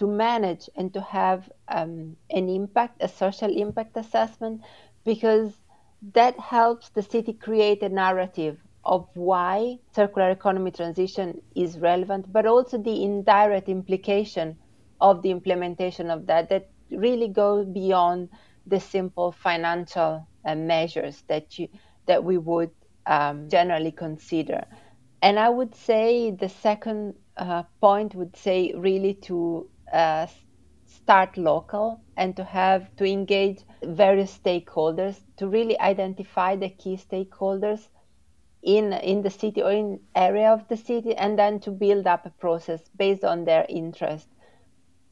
to 0.00 0.06
manage 0.06 0.70
and 0.76 0.94
to 0.94 1.00
have 1.02 1.50
um, 1.68 2.16
an 2.30 2.48
impact, 2.48 2.96
a 3.02 3.08
social 3.08 3.54
impact 3.54 3.96
assessment, 3.96 4.62
because 5.04 5.52
that 6.14 6.38
helps 6.40 6.88
the 6.88 7.02
city 7.02 7.34
create 7.34 7.82
a 7.82 7.88
narrative 7.90 8.56
of 8.84 9.06
why 9.12 9.78
circular 9.94 10.30
economy 10.30 10.70
transition 10.70 11.42
is 11.54 11.78
relevant, 11.78 12.32
but 12.32 12.46
also 12.46 12.78
the 12.78 13.04
indirect 13.04 13.68
implication 13.68 14.56
of 15.02 15.20
the 15.22 15.30
implementation 15.30 16.10
of 16.10 16.26
that 16.26 16.48
that 16.48 16.70
really 16.90 17.28
go 17.28 17.62
beyond 17.62 18.30
the 18.66 18.80
simple 18.80 19.32
financial 19.32 20.26
uh, 20.46 20.54
measures 20.54 21.24
that 21.28 21.58
you 21.58 21.68
that 22.06 22.24
we 22.24 22.38
would 22.38 22.70
um, 23.06 23.50
generally 23.50 23.92
consider. 23.92 24.64
And 25.20 25.38
I 25.38 25.50
would 25.50 25.74
say 25.74 26.30
the 26.30 26.48
second 26.48 27.14
uh, 27.36 27.64
point 27.82 28.14
would 28.14 28.34
say 28.36 28.72
really 28.74 29.14
to 29.28 29.68
uh, 29.92 30.26
start 30.86 31.36
local 31.36 32.00
and 32.16 32.36
to 32.36 32.44
have 32.44 32.94
to 32.96 33.04
engage 33.04 33.60
various 33.82 34.36
stakeholders 34.36 35.20
to 35.36 35.48
really 35.48 35.78
identify 35.80 36.56
the 36.56 36.68
key 36.68 36.96
stakeholders 36.96 37.88
in 38.62 38.92
in 38.92 39.22
the 39.22 39.30
city 39.30 39.62
or 39.62 39.72
in 39.72 40.00
area 40.14 40.52
of 40.52 40.66
the 40.68 40.76
city 40.76 41.14
and 41.14 41.38
then 41.38 41.58
to 41.60 41.70
build 41.70 42.06
up 42.06 42.26
a 42.26 42.30
process 42.30 42.82
based 42.96 43.24
on 43.24 43.44
their 43.44 43.64
interest. 43.68 44.28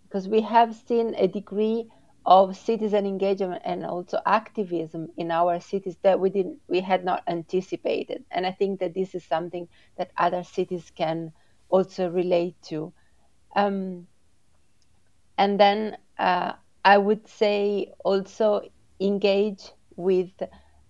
Because 0.03 0.29
we 0.29 0.43
have 0.43 0.75
seen 0.75 1.15
a 1.17 1.29
degree 1.29 1.89
of 2.27 2.57
citizen 2.57 3.07
engagement 3.07 3.63
and 3.65 3.87
also 3.87 4.21
activism 4.27 5.09
in 5.17 5.31
our 5.31 5.61
cities 5.61 5.97
that 6.03 6.21
we 6.21 6.29
didn't 6.29 6.59
we 6.69 6.81
had 6.81 7.05
not 7.05 7.23
anticipated. 7.27 8.25
And 8.31 8.47
i 8.47 8.53
think 8.53 8.81
that 8.81 8.95
this 8.95 9.15
is 9.15 9.25
something 9.25 9.69
that 9.97 10.11
other 10.17 10.43
cities 10.43 10.93
can 10.95 11.33
also 11.71 12.11
relate 12.11 12.57
to. 12.65 12.93
Um, 13.57 14.07
and 15.39 15.61
then 15.61 15.99
uh, 16.19 16.55
I 16.85 16.99
would 16.99 17.29
say 17.29 17.93
also 18.05 18.63
engage 19.01 19.73
with 19.97 20.33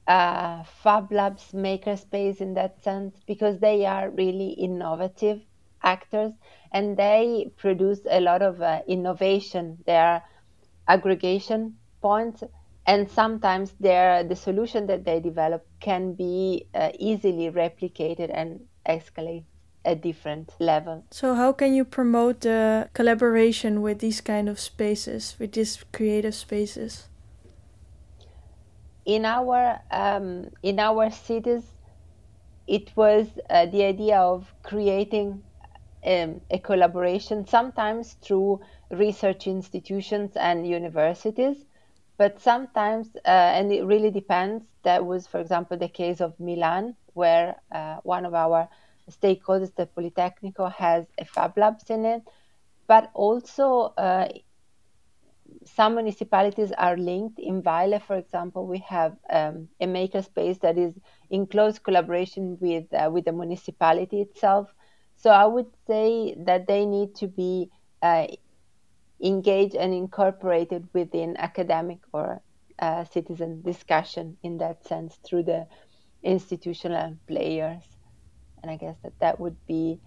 uh, 0.08 0.64
Fab 0.64 1.12
Labs 1.12 1.52
Makerspace 1.52 2.40
in 2.40 2.54
that 2.54 2.82
sense 2.82 3.22
because 3.26 3.60
they 3.60 3.86
are 3.86 4.10
really 4.10 4.50
innovative 4.50 5.40
actors 5.84 6.32
and 6.72 6.96
they 6.96 7.52
produce 7.56 8.00
a 8.10 8.20
lot 8.20 8.42
of 8.42 8.62
uh, 8.62 8.82
innovation. 8.88 9.78
They 9.86 9.96
are 9.96 10.24
aggregation 10.88 11.78
points 12.02 12.44
and 12.86 13.10
sometimes 13.10 13.74
the 13.80 14.34
solution 14.34 14.86
that 14.86 15.04
they 15.04 15.20
develop 15.20 15.66
can 15.80 16.14
be 16.14 16.68
uh, 16.74 16.90
easily 16.98 17.50
replicated 17.50 18.30
and 18.34 18.60
escalate 18.88 19.47
at 19.84 20.02
different 20.02 20.54
level. 20.58 21.04
So 21.10 21.34
how 21.34 21.52
can 21.52 21.74
you 21.74 21.84
promote 21.84 22.40
the 22.40 22.88
collaboration 22.92 23.82
with 23.82 23.98
these 24.00 24.20
kind 24.20 24.48
of 24.48 24.58
spaces, 24.60 25.36
with 25.38 25.52
these 25.52 25.84
creative 25.92 26.34
spaces? 26.34 27.08
In 29.04 29.24
our 29.24 29.80
um, 29.90 30.50
in 30.62 30.78
our 30.78 31.10
cities, 31.10 31.64
it 32.66 32.94
was 32.94 33.26
uh, 33.48 33.66
the 33.66 33.84
idea 33.84 34.18
of 34.18 34.52
creating 34.62 35.42
um, 36.04 36.40
a 36.50 36.58
collaboration, 36.58 37.46
sometimes 37.46 38.16
through 38.22 38.60
research 38.90 39.46
institutions 39.46 40.32
and 40.36 40.66
universities, 40.66 41.56
but 42.18 42.40
sometimes, 42.40 43.08
uh, 43.24 43.28
and 43.28 43.72
it 43.72 43.84
really 43.84 44.10
depends. 44.10 44.64
That 44.82 45.06
was, 45.06 45.26
for 45.26 45.40
example, 45.40 45.76
the 45.78 45.88
case 45.88 46.20
of 46.20 46.38
Milan, 46.38 46.94
where 47.14 47.56
uh, 47.72 47.96
one 48.02 48.26
of 48.26 48.34
our 48.34 48.68
stakeholders, 49.10 49.74
the 49.74 49.86
Politecnico, 49.86 50.72
has 50.72 51.06
a 51.18 51.24
Fab 51.24 51.56
Labs 51.58 51.90
in 51.90 52.04
it, 52.04 52.22
but 52.86 53.10
also 53.14 53.94
uh, 53.98 54.28
some 55.64 55.94
municipalities 55.94 56.72
are 56.72 56.96
linked. 56.96 57.38
In 57.38 57.62
Vejle, 57.62 58.00
for 58.02 58.16
example, 58.16 58.66
we 58.66 58.78
have 58.88 59.16
um, 59.30 59.68
a 59.80 59.86
makerspace 59.86 60.60
that 60.60 60.78
is 60.78 60.94
in 61.30 61.46
close 61.46 61.78
collaboration 61.78 62.58
with 62.60 62.92
uh, 62.92 63.10
with 63.12 63.24
the 63.24 63.32
municipality 63.32 64.20
itself. 64.22 64.74
So 65.16 65.30
I 65.30 65.46
would 65.46 65.70
say 65.86 66.36
that 66.46 66.66
they 66.66 66.86
need 66.86 67.14
to 67.16 67.28
be 67.28 67.70
uh, 68.02 68.26
engaged 69.22 69.74
and 69.74 69.94
incorporated 69.94 70.88
within 70.94 71.36
academic 71.38 71.98
or 72.12 72.42
uh, 72.78 73.04
citizen 73.04 73.62
discussion 73.62 74.36
in 74.42 74.58
that 74.58 74.84
sense 74.84 75.16
through 75.24 75.44
the 75.44 75.66
institutional 76.22 77.16
players. 77.26 77.97
And 78.62 78.70
I 78.70 78.76
guess 78.76 78.96
that 79.02 79.18
that 79.20 79.40
would 79.40 79.56
be 79.66 80.00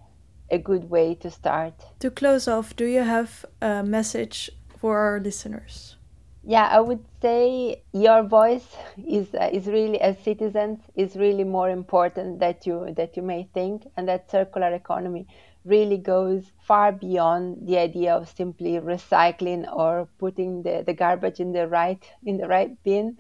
a 0.50 0.58
good 0.58 0.90
way 0.90 1.16
to 1.16 1.32
start. 1.32 1.74
To 2.00 2.12
close 2.12 2.48
off, 2.48 2.76
do 2.76 2.86
you 2.86 3.02
have 3.02 3.46
a 3.62 3.84
message 3.84 4.52
for 4.78 4.98
our 4.98 5.20
listeners? 5.20 5.96
Yeah, 6.44 6.68
I 6.72 6.80
would 6.80 7.06
say 7.22 7.84
your 7.94 8.24
voice 8.24 8.66
is 8.98 9.28
uh, 9.36 9.50
is 9.54 9.68
really 9.68 10.02
as 10.02 10.18
citizens 10.24 10.80
is 10.96 11.16
really 11.16 11.44
more 11.44 11.70
important 11.70 12.40
that 12.40 12.66
you 12.66 12.94
that 12.98 13.16
you 13.16 13.22
may 13.22 13.48
think, 13.54 13.88
and 13.96 14.08
that 14.08 14.32
circular 14.32 14.74
economy 14.74 15.28
really 15.66 15.98
goes 15.98 16.52
far 16.64 16.92
beyond 16.92 17.68
the 17.68 17.78
idea 17.78 18.16
of 18.16 18.28
simply 18.28 18.80
recycling 18.80 19.72
or 19.72 20.10
putting 20.18 20.64
the, 20.64 20.84
the 20.84 20.94
garbage 20.94 21.40
in 21.40 21.52
the 21.52 21.68
right 21.68 22.04
in 22.26 22.38
the 22.38 22.48
right 22.48 22.72
bin. 22.84 23.18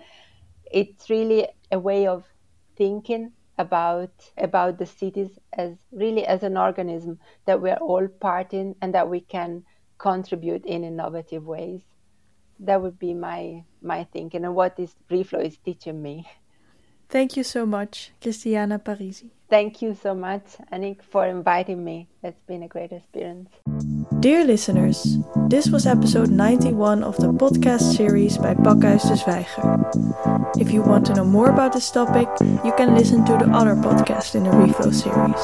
It's 0.71 1.07
really 1.07 1.47
a 1.71 1.77
way 1.77 2.07
of 2.07 2.25
thinking 2.75 3.33
about 3.57 4.11
about 4.37 4.77
the 4.77 4.85
cities 4.85 5.37
as 5.53 5.77
really 5.91 6.25
as 6.25 6.43
an 6.43 6.57
organism 6.57 7.19
that 7.45 7.61
we're 7.61 7.75
all 7.75 8.07
part 8.07 8.53
in 8.53 8.75
and 8.81 8.93
that 8.95 9.09
we 9.09 9.21
can 9.21 9.63
contribute 9.97 10.65
in 10.65 10.83
innovative 10.83 11.45
ways. 11.45 11.81
That 12.59 12.81
would 12.81 12.97
be 12.97 13.13
my 13.13 13.63
my 13.81 14.05
thinking 14.05 14.45
and 14.45 14.55
what 14.55 14.75
this 14.75 14.95
reflow 15.09 15.43
is 15.43 15.57
teaching 15.57 16.01
me. 16.01 16.27
Thank 17.09 17.35
you 17.35 17.43
so 17.43 17.65
much, 17.65 18.11
Cristiana 18.21 18.81
Parisi. 18.81 19.31
Thank 19.51 19.81
you 19.81 19.93
so 19.93 20.15
much, 20.15 20.55
Annick, 20.71 21.03
for 21.03 21.27
inviting 21.27 21.83
me. 21.83 22.07
It's 22.23 22.39
been 22.47 22.63
a 22.63 22.69
great 22.69 22.93
experience. 22.93 23.49
Dear 24.21 24.45
listeners, 24.45 25.17
this 25.49 25.67
was 25.67 25.85
episode 25.85 26.29
91 26.29 27.03
of 27.03 27.17
the 27.17 27.27
podcast 27.27 27.97
series 27.97 28.37
by 28.37 28.55
Pakhuis 28.55 29.03
de 29.03 29.17
Zwijger. 29.19 29.75
If 30.55 30.71
you 30.71 30.81
want 30.81 31.05
to 31.07 31.13
know 31.15 31.25
more 31.25 31.49
about 31.49 31.73
this 31.73 31.91
topic, 31.91 32.29
you 32.63 32.71
can 32.77 32.95
listen 32.95 33.25
to 33.25 33.35
the 33.35 33.51
other 33.51 33.75
podcast 33.75 34.35
in 34.35 34.43
the 34.47 34.51
Reflow 34.55 34.95
series. 34.95 35.43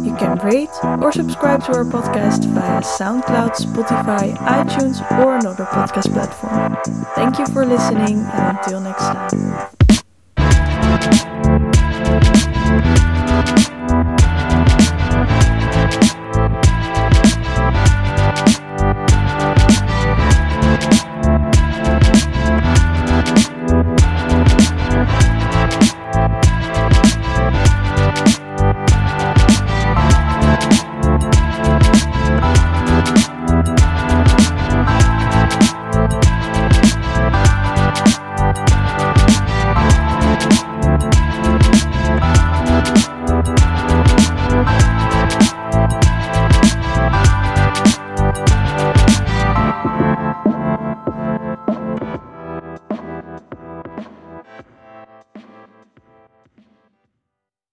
You 0.00 0.16
can 0.16 0.40
rate 0.40 0.72
or 1.04 1.12
subscribe 1.12 1.62
to 1.64 1.76
our 1.76 1.84
podcast 1.84 2.46
via 2.56 2.80
SoundCloud, 2.80 3.52
Spotify, 3.52 4.32
iTunes, 4.48 5.04
or 5.20 5.36
another 5.36 5.66
podcast 5.66 6.10
platform. 6.10 6.74
Thank 7.14 7.38
you 7.38 7.44
for 7.52 7.66
listening, 7.66 8.24
and 8.32 8.56
until 8.56 8.80
next 8.80 9.04
time. 9.04 9.76